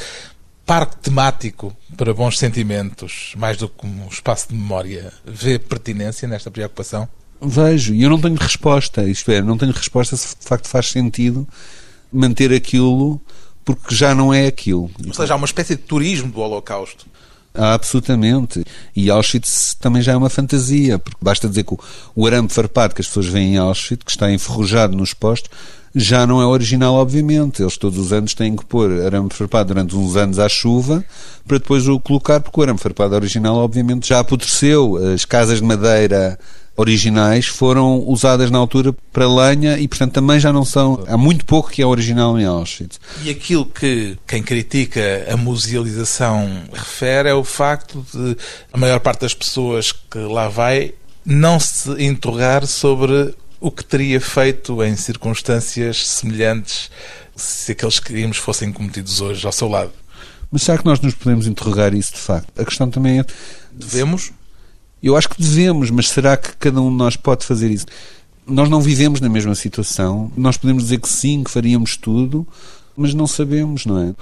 parque 0.65 0.97
temático 0.97 1.77
para 1.97 2.15
bons 2.15 2.39
sentimentos, 2.39 3.35
mais 3.37 3.57
do 3.59 3.69
que 3.69 3.75
como 3.77 4.05
um 4.05 4.09
espaço 4.09 4.49
de 4.49 4.55
memória. 4.55 5.13
Vê 5.25 5.59
pertinência 5.59 6.27
nesta 6.27 6.51
preocupação? 6.51 7.09
Vejo, 7.41 7.93
e 7.93 8.03
eu 8.03 8.09
não 8.09 8.19
tenho 8.19 8.37
resposta, 8.37 9.05
isto 9.05 9.31
é, 9.31 9.43
não 9.43 9.59
tenho 9.59 9.73
resposta 9.73 10.17
se 10.17 10.35
de 10.39 10.47
facto 10.47 10.67
faz 10.67 10.87
sentido 10.87 11.47
manter 12.11 12.53
aquilo 12.53 13.21
porque 13.65 13.95
já 13.95 14.15
não 14.15 14.33
é 14.33 14.47
aquilo. 14.47 14.91
Ou 15.07 15.15
seja, 15.15 15.35
há 15.35 15.37
uma 15.37 15.47
espécie 15.47 15.77
de 15.77 15.83
turismo 15.83 16.31
do 16.31 16.41
Holocausto. 16.41 17.07
Ah, 17.57 17.75
absolutamente. 17.75 18.65
E 18.97 19.09
Auschwitz 19.11 19.77
também 19.81 20.03
já 20.03 20.13
é 20.13 20.17
uma 20.17 20.29
fantasia, 20.29 20.99
porque 20.99 21.19
basta 21.23 21.49
dizer 21.49 21.63
que 21.63 21.75
o, 21.75 21.79
o 22.15 22.27
arame 22.27 22.49
farpado 22.49 22.95
que 22.95 23.01
as 23.01 23.07
pessoas 23.07 23.27
veem 23.27 23.55
em 23.55 23.59
Auschwitz, 23.59 24.03
que 24.05 24.11
está 24.11 24.31
enferrujado 24.31 24.97
nos 24.97 25.15
postos, 25.15 25.51
já 25.95 26.27
não 26.27 26.43
é 26.43 26.47
original, 26.47 26.95
obviamente. 26.95 27.63
Eles 27.63 27.77
todos 27.77 27.97
os 27.99 28.13
anos 28.13 28.35
têm 28.35 28.57
que 28.57 28.65
pôr 28.65 28.91
arame 29.03 29.29
farpado 29.31 29.69
durante 29.73 29.95
uns 29.95 30.17
anos 30.17 30.41
à 30.41 30.49
chuva 30.49 31.05
para 31.47 31.59
depois 31.59 31.87
o 31.87 32.01
colocar, 32.01 32.41
porque 32.41 32.59
o 32.59 32.63
arame 32.65 32.79
farpado 32.79 33.15
original, 33.15 33.55
obviamente, 33.57 34.09
já 34.09 34.19
apodreceu. 34.19 34.97
As 35.15 35.25
casas 35.25 35.61
de 35.61 35.65
madeira 35.65 36.37
originais 36.77 37.47
foram 37.47 38.01
usadas 38.07 38.51
na 38.51 38.59
altura 38.59 38.95
para 39.13 39.29
lenha 39.29 39.79
e, 39.79 39.87
portanto, 39.87 40.13
também 40.13 40.41
já 40.41 40.53
não 40.53 40.65
são. 40.65 41.05
Há 41.07 41.17
muito 41.17 41.45
pouco 41.45 41.71
que 41.71 41.83
é 41.83 41.87
original 41.87 42.39
em 42.39 42.45
Auschwitz. 42.45 43.01
E 43.23 43.31
aquilo 43.31 43.65
que 43.65 44.17
quem 44.27 44.43
critica 44.43 45.27
a 45.31 45.37
musealização 45.37 46.65
refere 46.73 47.29
é 47.29 47.35
o 47.35 47.45
facto 47.45 48.05
de 48.13 48.37
a 48.73 48.79
maior 48.79 49.01
parte 49.01 49.21
das 49.21 49.35
pessoas 49.35 49.93
que 49.93 50.19
lá 50.19 50.49
vai 50.49 50.93
não 51.25 51.59
se 51.59 51.91
interrogar 52.03 52.67
sobre 52.67 53.35
o 53.61 53.71
que 53.71 53.85
teria 53.85 54.21
feito 54.21 54.83
em 54.85 54.95
circunstâncias 54.95 56.07
semelhantes 56.07 56.91
se 57.35 57.73
aqueles 57.73 57.99
crimes 57.99 58.37
fossem 58.37 58.71
cometidos 58.71 59.21
hoje 59.21 59.45
ao 59.47 59.53
seu 59.53 59.69
lado. 59.69 59.93
Mas 60.51 60.63
será 60.63 60.79
que 60.79 60.85
nós 60.85 61.01
nos 61.01 61.15
podemos 61.15 61.47
interrogar 61.47 61.95
isso 61.95 62.13
de 62.13 62.21
facto? 62.21 62.53
A 62.61 62.65
questão 62.65 62.91
também 62.91 63.21
é. 63.21 63.25
Devemos? 63.73 64.33
Eu 65.05 65.19
acho 65.19 65.29
que 65.29 65.43
devemos, 65.43 65.91
mas 65.91 66.09
será 66.09 66.35
que 66.35 66.57
cada 66.57 66.81
um 66.81 66.91
de 66.91 66.97
nós 66.97 67.15
pode 67.15 67.45
fazer 67.45 67.71
isso? 67.71 67.85
Nós 68.47 68.71
não 68.71 68.81
vivemos 68.81 69.21
na 69.21 69.29
mesma 69.29 69.55
situação. 69.55 70.33
Nós 70.35 70.57
podemos 70.57 70.85
dizer 70.85 70.99
que 70.99 71.09
sim, 71.09 71.45
que 71.45 71.51
faríamos 71.51 71.99
tudo, 71.99 72.49
mas 72.97 73.13
não 73.13 73.27
sabemos, 73.27 73.85
não 73.85 73.99
é? 73.99 74.15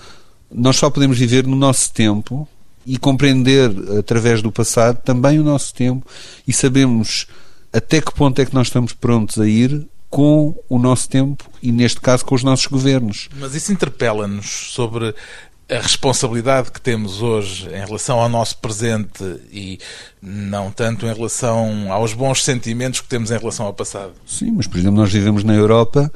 Nós 0.53 0.75
só 0.75 0.91
podemos 0.91 1.17
viver 1.17 1.47
no 1.47 1.55
nosso 1.55 1.93
tempo 1.93 2.49
e 2.85 2.99
compreender 2.99 3.71
através 3.97 4.43
do 4.43 4.51
passado 4.51 5.01
também 5.05 5.39
o 5.39 5.45
nosso 5.45 5.73
tempo 5.73 6.05
e 6.49 6.53
sabemos 6.53 7.29
até 7.73 8.01
que 8.01 8.13
ponto 8.13 8.41
é 8.41 8.45
que 8.45 8.53
nós 8.53 8.67
estamos 8.67 8.93
prontos 8.93 9.39
a 9.39 9.47
ir 9.47 9.87
com 10.11 10.53
o 10.69 10.81
nosso 10.81 11.09
tempo 11.09 11.49
e, 11.63 11.71
neste 11.71 12.01
caso, 12.01 12.25
com 12.25 12.35
os 12.35 12.43
nossos 12.43 12.67
governos. 12.67 13.29
Mas 13.39 13.55
isso 13.55 13.73
interpela-nos 13.73 14.73
sobre 14.75 15.15
a 15.73 15.81
responsabilidade 15.81 16.71
que 16.71 16.81
temos 16.81 17.23
hoje 17.23 17.67
em 17.69 17.85
relação 17.85 18.21
ao 18.21 18.29
nosso 18.29 18.59
presente 18.59 19.25
e 19.51 19.79
não 20.21 20.71
tanto 20.71 21.07
em 21.07 21.15
relação 21.15 21.91
aos 21.91 22.13
bons 22.13 22.45
sentimentos 22.45 23.01
que 23.01 23.09
temos 23.09 23.31
em 23.31 23.39
relação 23.39 23.65
ao 23.65 23.73
passado. 23.73 24.13
Sim, 24.27 24.53
mas, 24.53 24.67
por 24.67 24.79
exemplo, 24.79 24.97
nós 24.97 25.11
vivemos 25.11 25.43
na 25.43 25.55
Europa 25.55 26.13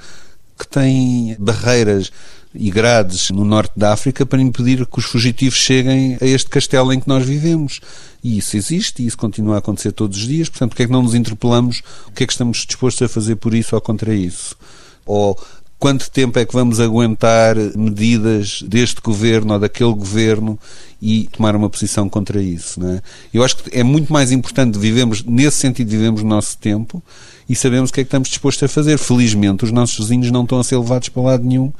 que 0.58 0.68
tem 0.68 1.36
barreiras 1.38 2.12
e 2.54 2.70
grades 2.70 3.30
no 3.30 3.44
norte 3.44 3.72
da 3.76 3.92
África 3.92 4.26
para 4.26 4.40
impedir 4.40 4.86
que 4.86 4.98
os 4.98 5.04
fugitivos 5.04 5.58
cheguem 5.58 6.18
a 6.20 6.24
este 6.24 6.50
castelo 6.50 6.92
em 6.92 7.00
que 7.00 7.08
nós 7.08 7.24
vivemos. 7.24 7.80
E 8.22 8.38
isso 8.38 8.56
existe 8.56 9.02
e 9.02 9.06
isso 9.06 9.16
continua 9.16 9.56
a 9.56 9.58
acontecer 9.58 9.92
todos 9.92 10.18
os 10.18 10.26
dias. 10.26 10.48
Portanto, 10.48 10.70
porque 10.70 10.82
é 10.82 10.86
que 10.86 10.92
não 10.92 11.02
nos 11.02 11.14
interpelamos? 11.14 11.82
O 12.06 12.12
que 12.12 12.24
é 12.24 12.26
que 12.26 12.32
estamos 12.32 12.58
dispostos 12.66 13.02
a 13.02 13.12
fazer 13.12 13.36
por 13.36 13.54
isso 13.54 13.74
ou 13.74 13.80
contra 13.80 14.14
isso? 14.14 14.56
Ou 15.04 15.38
quanto 15.78 16.10
tempo 16.10 16.38
é 16.38 16.44
que 16.44 16.52
vamos 16.52 16.80
aguentar 16.80 17.56
medidas 17.76 18.62
deste 18.62 19.00
governo 19.00 19.54
ou 19.54 19.60
daquele 19.60 19.92
governo 19.92 20.58
e 21.00 21.28
tomar 21.30 21.54
uma 21.54 21.68
posição 21.68 22.08
contra 22.08 22.40
isso, 22.40 22.80
não 22.80 22.90
é? 22.90 23.02
Eu 23.32 23.44
acho 23.44 23.56
que 23.58 23.78
é 23.78 23.82
muito 23.82 24.12
mais 24.12 24.32
importante 24.32 24.78
vivemos 24.78 25.22
nesse 25.22 25.58
sentido 25.58 25.90
vivemos 25.90 26.22
o 26.22 26.26
nosso 26.26 26.56
tempo 26.56 27.02
e 27.48 27.54
sabemos 27.54 27.90
o 27.90 27.92
que 27.92 28.00
é 28.00 28.04
que 28.04 28.08
estamos 28.08 28.28
dispostos 28.28 28.64
a 28.64 28.68
fazer. 28.68 28.98
Felizmente, 28.98 29.64
os 29.64 29.70
nossos 29.70 29.98
vizinhos 29.98 30.30
não 30.30 30.42
estão 30.42 30.58
a 30.58 30.64
ser 30.64 30.78
levados 30.78 31.08
para 31.08 31.22
lado 31.22 31.44
nenhum 31.44 31.72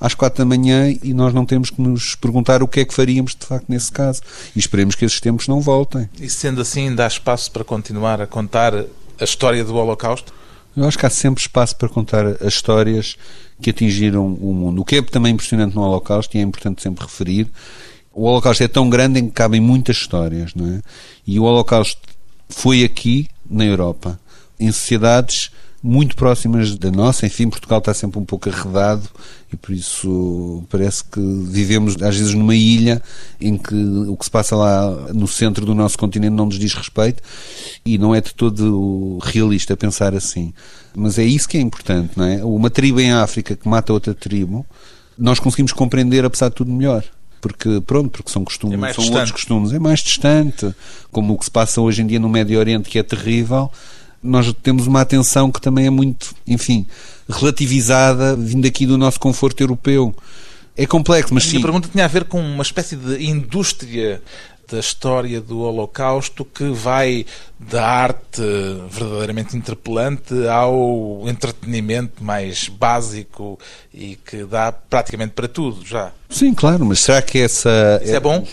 às 0.00 0.14
quatro 0.14 0.38
da 0.38 0.44
manhã 0.44 0.94
e 1.02 1.14
nós 1.14 1.32
não 1.32 1.46
temos 1.46 1.70
que 1.70 1.80
nos 1.80 2.14
perguntar 2.14 2.62
o 2.62 2.68
que 2.68 2.80
é 2.80 2.84
que 2.84 2.92
faríamos 2.92 3.34
de 3.34 3.46
facto 3.46 3.66
nesse 3.68 3.90
caso. 3.90 4.20
E 4.54 4.58
esperemos 4.58 4.94
que 4.94 5.04
esses 5.04 5.20
tempos 5.20 5.48
não 5.48 5.60
voltem. 5.60 6.08
E 6.20 6.28
sendo 6.28 6.60
assim, 6.60 6.94
dá 6.94 7.06
espaço 7.06 7.50
para 7.50 7.64
continuar 7.64 8.20
a 8.20 8.26
contar 8.26 8.74
a 8.74 9.24
história 9.24 9.64
do 9.64 9.74
Holocausto? 9.74 10.34
Eu 10.76 10.86
acho 10.86 10.98
que 10.98 11.06
há 11.06 11.10
sempre 11.10 11.40
espaço 11.40 11.76
para 11.76 11.88
contar 11.88 12.26
as 12.26 12.54
histórias 12.54 13.16
que 13.60 13.70
atingiram 13.70 14.26
o 14.26 14.52
mundo. 14.52 14.82
O 14.82 14.84
que 14.84 14.96
é 14.96 15.02
também 15.02 15.32
impressionante 15.32 15.74
no 15.74 15.82
Holocausto, 15.82 16.36
e 16.36 16.40
é 16.40 16.42
importante 16.42 16.82
sempre 16.82 17.04
referir, 17.04 17.48
o 18.12 18.24
Holocausto 18.24 18.62
é 18.62 18.68
tão 18.68 18.88
grande 18.88 19.20
em 19.20 19.26
que 19.26 19.32
cabem 19.32 19.60
muitas 19.60 19.96
histórias, 19.96 20.54
não 20.54 20.76
é? 20.76 20.82
E 21.26 21.38
o 21.38 21.44
Holocausto 21.44 22.00
foi 22.48 22.84
aqui, 22.84 23.28
na 23.48 23.64
Europa, 23.64 24.18
em 24.58 24.70
sociedades 24.70 25.50
muito 25.86 26.16
próximas 26.16 26.78
da 26.78 26.90
nossa. 26.90 27.26
Enfim, 27.26 27.50
Portugal 27.50 27.78
está 27.78 27.92
sempre 27.92 28.18
um 28.18 28.24
pouco 28.24 28.48
arredado 28.48 29.06
e 29.52 29.56
por 29.56 29.74
isso 29.74 30.64
parece 30.70 31.04
que 31.04 31.20
vivemos 31.20 32.02
às 32.02 32.16
vezes 32.16 32.32
numa 32.32 32.56
ilha 32.56 33.02
em 33.38 33.58
que 33.58 33.74
o 33.74 34.16
que 34.16 34.24
se 34.24 34.30
passa 34.30 34.56
lá 34.56 34.90
no 35.12 35.28
centro 35.28 35.66
do 35.66 35.74
nosso 35.74 35.98
continente 35.98 36.32
não 36.32 36.46
nos 36.46 36.58
diz 36.58 36.72
respeito 36.72 37.22
e 37.84 37.98
não 37.98 38.14
é 38.14 38.22
de 38.22 38.34
todo 38.34 39.18
realista 39.22 39.76
pensar 39.76 40.14
assim. 40.14 40.54
Mas 40.96 41.18
é 41.18 41.24
isso 41.24 41.46
que 41.46 41.58
é 41.58 41.60
importante, 41.60 42.12
não 42.16 42.24
é? 42.24 42.42
Uma 42.42 42.70
tribo 42.70 42.98
em 42.98 43.12
África 43.12 43.54
que 43.54 43.68
mata 43.68 43.92
outra 43.92 44.14
tribo, 44.14 44.64
nós 45.18 45.38
conseguimos 45.38 45.72
compreender 45.72 46.24
apesar 46.24 46.48
de 46.48 46.54
tudo 46.54 46.72
melhor 46.72 47.04
porque 47.42 47.78
pronto, 47.82 48.08
porque 48.08 48.30
são 48.30 48.42
costumes, 48.42 48.82
é 48.82 48.92
são 48.94 49.04
outros 49.04 49.30
costumes, 49.30 49.70
é 49.70 49.78
mais 49.78 50.00
distante, 50.00 50.74
como 51.12 51.34
o 51.34 51.38
que 51.38 51.44
se 51.44 51.50
passa 51.50 51.78
hoje 51.78 52.00
em 52.00 52.06
dia 52.06 52.18
no 52.18 52.26
Médio 52.26 52.58
Oriente 52.58 52.88
que 52.88 52.98
é 52.98 53.02
terrível, 53.02 53.70
nós 54.24 54.52
temos 54.62 54.86
uma 54.86 55.02
atenção 55.02 55.52
que 55.52 55.60
também 55.60 55.86
é 55.86 55.90
muito, 55.90 56.34
enfim, 56.46 56.86
relativizada, 57.28 58.34
vindo 58.34 58.66
aqui 58.66 58.86
do 58.86 58.96
nosso 58.96 59.20
conforto 59.20 59.62
europeu. 59.62 60.14
É 60.76 60.86
complexo, 60.86 61.32
mas 61.32 61.44
sim. 61.44 61.58
A 61.58 61.62
pergunta 61.62 61.88
tinha 61.88 62.04
a 62.04 62.08
ver 62.08 62.24
com 62.24 62.40
uma 62.40 62.62
espécie 62.62 62.96
de 62.96 63.24
indústria 63.24 64.20
da 64.70 64.80
história 64.80 65.40
do 65.40 65.60
Holocausto 65.60 66.44
que 66.44 66.64
vai 66.70 67.26
da 67.58 67.86
arte 67.86 68.42
verdadeiramente 68.90 69.56
interpelante 69.56 70.34
ao 70.48 71.22
entretenimento 71.26 72.24
mais 72.24 72.68
básico 72.68 73.58
e 73.92 74.16
que 74.16 74.44
dá 74.44 74.72
praticamente 74.72 75.32
para 75.32 75.46
tudo 75.46 75.84
já. 75.86 76.12
Sim, 76.28 76.54
claro, 76.54 76.84
mas 76.84 77.00
será 77.00 77.22
que 77.22 77.38
essa. 77.38 78.00
Isso 78.02 78.12
é, 78.12 78.16
é 78.16 78.20
bom? 78.20 78.44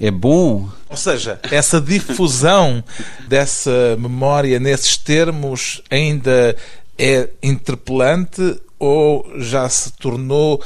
É 0.00 0.10
bom. 0.10 0.68
Ou 0.88 0.96
seja, 0.96 1.40
essa 1.50 1.80
difusão 1.80 2.82
dessa 3.26 3.96
memória 3.98 4.58
nesses 4.58 4.96
termos 4.96 5.82
ainda 5.90 6.56
é 6.96 7.28
interpelante 7.42 8.60
ou 8.78 9.28
já 9.38 9.68
se 9.68 9.92
tornou 9.92 10.62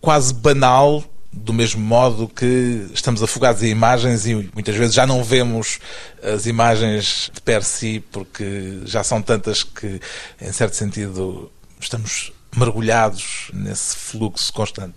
quase 0.00 0.34
banal, 0.34 1.02
do 1.32 1.52
mesmo 1.52 1.80
modo 1.80 2.28
que 2.28 2.86
estamos 2.94 3.22
afogados 3.22 3.62
em 3.62 3.68
imagens 3.68 4.26
e 4.26 4.48
muitas 4.54 4.76
vezes 4.76 4.94
já 4.94 5.06
não 5.06 5.24
vemos 5.24 5.80
as 6.22 6.46
imagens 6.46 7.30
de 7.34 7.40
per 7.40 7.64
si 7.64 8.04
porque 8.12 8.80
já 8.84 9.02
são 9.02 9.20
tantas 9.20 9.64
que, 9.64 10.00
em 10.40 10.52
certo 10.52 10.74
sentido, 10.74 11.50
estamos 11.80 12.32
mergulhados 12.56 13.50
nesse 13.52 13.96
fluxo 13.96 14.52
constante. 14.52 14.94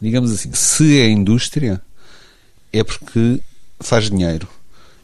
Digamos 0.00 0.30
assim, 0.30 0.52
se 0.52 1.00
é 1.00 1.08
indústria, 1.08 1.82
é 2.78 2.84
porque 2.84 3.40
faz 3.80 4.10
dinheiro. 4.10 4.48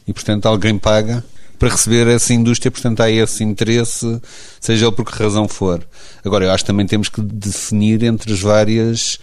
E, 0.07 0.13
portanto, 0.13 0.45
alguém 0.45 0.77
paga 0.77 1.23
para 1.57 1.69
receber 1.69 2.07
essa 2.07 2.33
indústria, 2.33 2.69
portanto, 2.69 3.01
há 3.01 3.09
esse 3.09 3.43
interesse, 3.43 4.21
seja 4.59 4.85
ele 4.85 4.95
por 4.95 5.05
que 5.05 5.23
razão 5.23 5.47
for. 5.47 5.85
Agora, 6.23 6.45
eu 6.45 6.51
acho 6.51 6.63
que 6.63 6.67
também 6.67 6.85
temos 6.85 7.07
que 7.07 7.21
definir 7.21 8.03
entre 8.03 8.33
as 8.33 8.41
várias 8.41 9.17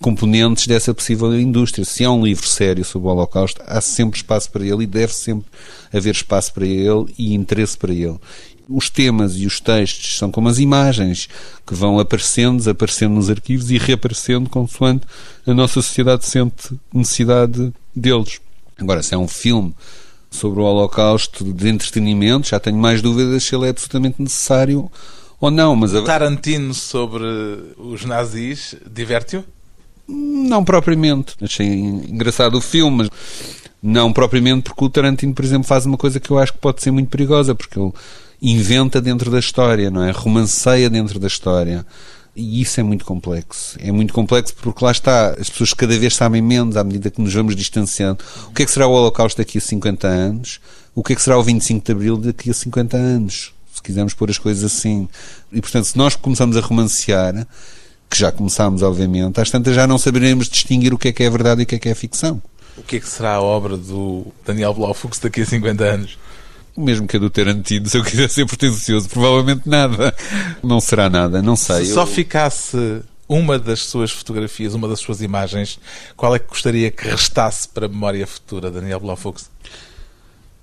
componentes 0.00 0.66
dessa 0.66 0.92
possível 0.92 1.38
indústria. 1.38 1.84
Se 1.84 2.04
há 2.04 2.10
um 2.10 2.24
livro 2.24 2.46
sério 2.46 2.84
sobre 2.84 3.08
o 3.08 3.10
Holocausto, 3.10 3.62
há 3.66 3.80
sempre 3.80 4.18
espaço 4.18 4.50
para 4.50 4.64
ele 4.64 4.82
e 4.82 4.86
deve 4.86 5.14
sempre 5.14 5.46
haver 5.92 6.14
espaço 6.14 6.52
para 6.52 6.66
ele 6.66 7.06
e 7.16 7.32
interesse 7.34 7.76
para 7.78 7.92
ele. 7.92 8.18
Os 8.68 8.90
temas 8.90 9.36
e 9.36 9.46
os 9.46 9.60
textos 9.60 10.18
são 10.18 10.30
como 10.30 10.48
as 10.48 10.58
imagens 10.58 11.28
que 11.66 11.74
vão 11.74 11.98
aparecendo, 11.98 12.58
desaparecendo 12.58 13.14
nos 13.14 13.30
arquivos 13.30 13.70
e 13.70 13.78
reaparecendo 13.78 14.50
consoante 14.50 15.06
a 15.46 15.54
nossa 15.54 15.74
sociedade 15.74 16.24
sente 16.24 16.74
necessidade 16.92 17.72
deles. 17.94 18.40
Agora, 18.78 19.02
se 19.02 19.14
é 19.14 19.18
um 19.18 19.28
filme 19.28 19.74
sobre 20.30 20.60
o 20.60 20.64
Holocausto 20.64 21.52
de 21.52 21.68
entretenimento, 21.68 22.48
já 22.48 22.58
tenho 22.58 22.76
mais 22.76 23.00
dúvidas 23.00 23.44
se 23.44 23.54
ele 23.54 23.66
é 23.66 23.70
absolutamente 23.70 24.20
necessário 24.20 24.90
ou 25.40 25.50
não. 25.50 25.76
Mas 25.76 25.94
a... 25.94 26.02
Tarantino 26.02 26.74
sobre 26.74 27.24
os 27.78 28.04
nazis 28.04 28.74
diverte-o? 28.90 29.44
Não 30.08 30.64
propriamente. 30.64 31.34
Achei 31.40 31.66
engraçado 31.66 32.56
o 32.56 32.60
filme, 32.60 32.98
mas 32.98 33.10
não 33.82 34.12
propriamente 34.12 34.64
porque 34.64 34.84
o 34.84 34.90
Tarantino, 34.90 35.34
por 35.34 35.44
exemplo, 35.44 35.66
faz 35.66 35.86
uma 35.86 35.96
coisa 35.96 36.18
que 36.18 36.30
eu 36.30 36.38
acho 36.38 36.52
que 36.52 36.58
pode 36.58 36.82
ser 36.82 36.90
muito 36.90 37.08
perigosa, 37.08 37.54
porque 37.54 37.78
ele 37.78 37.92
inventa 38.42 39.00
dentro 39.00 39.30
da 39.30 39.38
história, 39.38 39.90
não 39.90 40.02
é? 40.02 40.10
Romanceia 40.10 40.90
dentro 40.90 41.18
da 41.18 41.26
história. 41.26 41.86
E 42.36 42.60
isso 42.60 42.80
é 42.80 42.82
muito 42.82 43.04
complexo. 43.04 43.76
É 43.80 43.92
muito 43.92 44.12
complexo 44.12 44.54
porque 44.56 44.84
lá 44.84 44.90
está, 44.90 45.30
as 45.30 45.48
pessoas 45.48 45.72
cada 45.72 45.96
vez 45.96 46.16
sabem 46.16 46.42
menos 46.42 46.76
à 46.76 46.82
medida 46.82 47.10
que 47.10 47.20
nos 47.20 47.32
vamos 47.32 47.54
distanciando. 47.54 48.24
O 48.48 48.52
que 48.52 48.64
é 48.64 48.66
que 48.66 48.72
será 48.72 48.86
o 48.86 48.92
Holocausto 48.92 49.38
daqui 49.38 49.58
a 49.58 49.60
50 49.60 50.08
anos? 50.08 50.60
O 50.94 51.02
que 51.02 51.12
é 51.12 51.16
que 51.16 51.22
será 51.22 51.38
o 51.38 51.42
25 51.42 51.84
de 51.84 51.92
Abril 51.92 52.16
daqui 52.16 52.50
a 52.50 52.54
50 52.54 52.96
anos? 52.96 53.52
Se 53.72 53.82
quisermos 53.82 54.14
pôr 54.14 54.30
as 54.30 54.38
coisas 54.38 54.64
assim. 54.64 55.08
E 55.52 55.60
portanto, 55.60 55.84
se 55.84 55.96
nós 55.96 56.16
começamos 56.16 56.56
a 56.56 56.60
romancear, 56.60 57.46
que 58.10 58.18
já 58.18 58.32
começámos, 58.32 58.82
obviamente, 58.82 59.40
às 59.40 59.50
tantas 59.50 59.74
já 59.74 59.86
não 59.86 59.98
saberemos 59.98 60.48
distinguir 60.48 60.92
o 60.92 60.98
que 60.98 61.08
é 61.08 61.12
que 61.12 61.22
é 61.22 61.30
verdade 61.30 61.62
e 61.62 61.64
o 61.64 61.66
que 61.66 61.76
é 61.76 61.78
que 61.78 61.88
é 61.88 61.94
ficção. 61.94 62.42
O 62.76 62.82
que 62.82 62.96
é 62.96 63.00
que 63.00 63.08
será 63.08 63.34
a 63.34 63.42
obra 63.42 63.76
do 63.76 64.26
Daniel 64.44 64.74
Blaufux 64.74 65.18
daqui 65.20 65.42
a 65.42 65.46
50 65.46 65.84
anos? 65.84 66.18
Mesmo 66.76 67.06
que 67.06 67.16
a 67.16 67.20
do 67.20 67.30
Tarantino, 67.30 67.88
se 67.88 67.96
eu 67.96 68.04
quiser 68.04 68.28
ser 68.28 68.46
pretencioso, 68.46 69.08
provavelmente 69.08 69.68
nada. 69.68 70.14
Não 70.62 70.80
será 70.80 71.08
nada, 71.08 71.40
não 71.40 71.56
sei. 71.56 71.84
Se 71.84 71.94
só 71.94 72.06
ficasse 72.06 73.02
uma 73.28 73.58
das 73.58 73.80
suas 73.80 74.10
fotografias, 74.10 74.74
uma 74.74 74.88
das 74.88 75.00
suas 75.00 75.22
imagens, 75.22 75.78
qual 76.16 76.34
é 76.34 76.38
que 76.38 76.48
gostaria 76.48 76.90
que 76.90 77.08
restasse 77.08 77.68
para 77.68 77.86
a 77.86 77.88
memória 77.88 78.26
futura, 78.26 78.70
Daniel 78.70 79.00
Blaufux? 79.00 79.50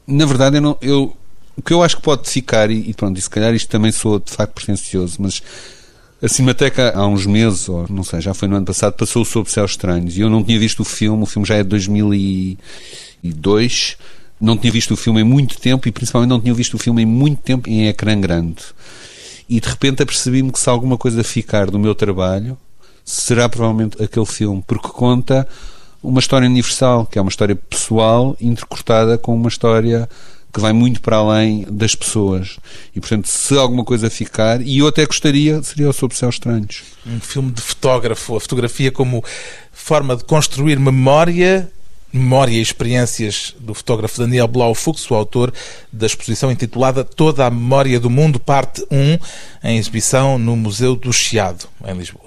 Na 0.05 0.25
verdade, 0.25 0.57
eu, 0.57 0.61
não, 0.61 0.77
eu 0.81 1.17
o 1.55 1.61
que 1.61 1.73
eu 1.73 1.83
acho 1.83 1.97
que 1.97 2.01
pode 2.01 2.29
ficar, 2.29 2.71
e, 2.71 2.89
e 2.89 2.93
pronto, 2.93 3.17
e 3.17 3.21
se 3.21 3.29
calhar 3.29 3.53
isto 3.53 3.69
também 3.69 3.91
sou 3.91 4.19
de 4.19 4.31
facto 4.31 4.53
pretencioso, 4.53 5.17
mas 5.19 5.41
a 6.21 6.27
Cinemateca 6.27 6.93
há 6.95 7.05
uns 7.07 7.25
meses, 7.25 7.67
ou 7.67 7.85
não 7.89 8.03
sei, 8.03 8.21
já 8.21 8.33
foi 8.33 8.47
no 8.47 8.55
ano 8.55 8.65
passado, 8.65 8.93
passou 8.93 9.25
Sob 9.25 9.49
Céus 9.49 9.71
Estranhos 9.71 10.17
e 10.17 10.21
eu 10.21 10.29
não 10.29 10.43
tinha 10.43 10.59
visto 10.59 10.81
o 10.81 10.85
filme, 10.85 11.23
o 11.23 11.25
filme 11.25 11.47
já 11.47 11.55
é 11.55 11.63
de 11.63 11.69
2002 11.69 13.97
não 14.41 14.57
tinha 14.57 14.73
visto 14.73 14.93
o 14.93 14.97
filme 14.97 15.21
em 15.21 15.23
muito 15.23 15.59
tempo 15.59 15.87
e 15.87 15.91
principalmente 15.91 16.29
não 16.29 16.41
tinha 16.41 16.53
visto 16.53 16.73
o 16.73 16.79
filme 16.79 17.03
em 17.03 17.05
muito 17.05 17.41
tempo 17.41 17.69
em 17.69 17.87
ecrã 17.87 18.19
grande. 18.19 18.63
E 19.47 19.59
de 19.59 19.69
repente 19.69 20.01
apercebi-me 20.01 20.51
que 20.51 20.59
se 20.59 20.69
alguma 20.69 20.97
coisa 20.97 21.23
ficar 21.23 21.69
do 21.69 21.77
meu 21.77 21.93
trabalho, 21.93 22.57
será 23.05 23.47
provavelmente 23.47 24.01
aquele 24.01 24.25
filme, 24.25 24.63
porque 24.65 24.87
conta 24.87 25.47
uma 26.01 26.19
história 26.19 26.47
universal, 26.47 27.05
que 27.05 27.19
é 27.19 27.21
uma 27.21 27.29
história 27.29 27.55
pessoal 27.55 28.35
intercortada 28.41 29.17
com 29.17 29.35
uma 29.35 29.49
história 29.49 30.09
que 30.51 30.59
vai 30.59 30.73
muito 30.73 31.01
para 31.01 31.17
além 31.17 31.65
das 31.69 31.95
pessoas. 31.95 32.57
E, 32.95 32.99
portanto, 32.99 33.27
se 33.27 33.57
alguma 33.57 33.85
coisa 33.85 34.09
ficar, 34.09 34.61
e 34.61 34.79
eu 34.79 34.87
até 34.87 35.05
gostaria, 35.05 35.61
seria 35.63 35.89
o 35.89 35.93
Sob 35.93 36.15
Céus 36.15 36.35
Estranhos. 36.35 36.83
Um 37.05 37.19
filme 37.19 37.51
de 37.51 37.61
fotógrafo, 37.61 38.35
a 38.35 38.41
fotografia 38.41 38.91
como 38.91 39.23
forma 39.71 40.15
de 40.15 40.23
construir 40.25 40.77
memória 40.79 41.71
memória 42.11 42.53
e 42.53 42.61
experiências 42.61 43.55
do 43.59 43.73
fotógrafo 43.73 44.19
Daniel 44.19 44.47
Blau 44.47 44.75
Fux, 44.75 45.09
o 45.09 45.15
autor 45.15 45.53
da 45.91 46.05
exposição 46.05 46.51
intitulada 46.51 47.03
Toda 47.03 47.45
a 47.45 47.49
Memória 47.49 47.99
do 47.99 48.09
Mundo, 48.09 48.39
parte 48.39 48.85
1, 48.91 49.17
em 49.63 49.77
exibição 49.77 50.37
no 50.37 50.55
Museu 50.55 50.95
do 50.95 51.11
Chiado, 51.11 51.67
em 51.85 51.93
Lisboa. 51.93 52.20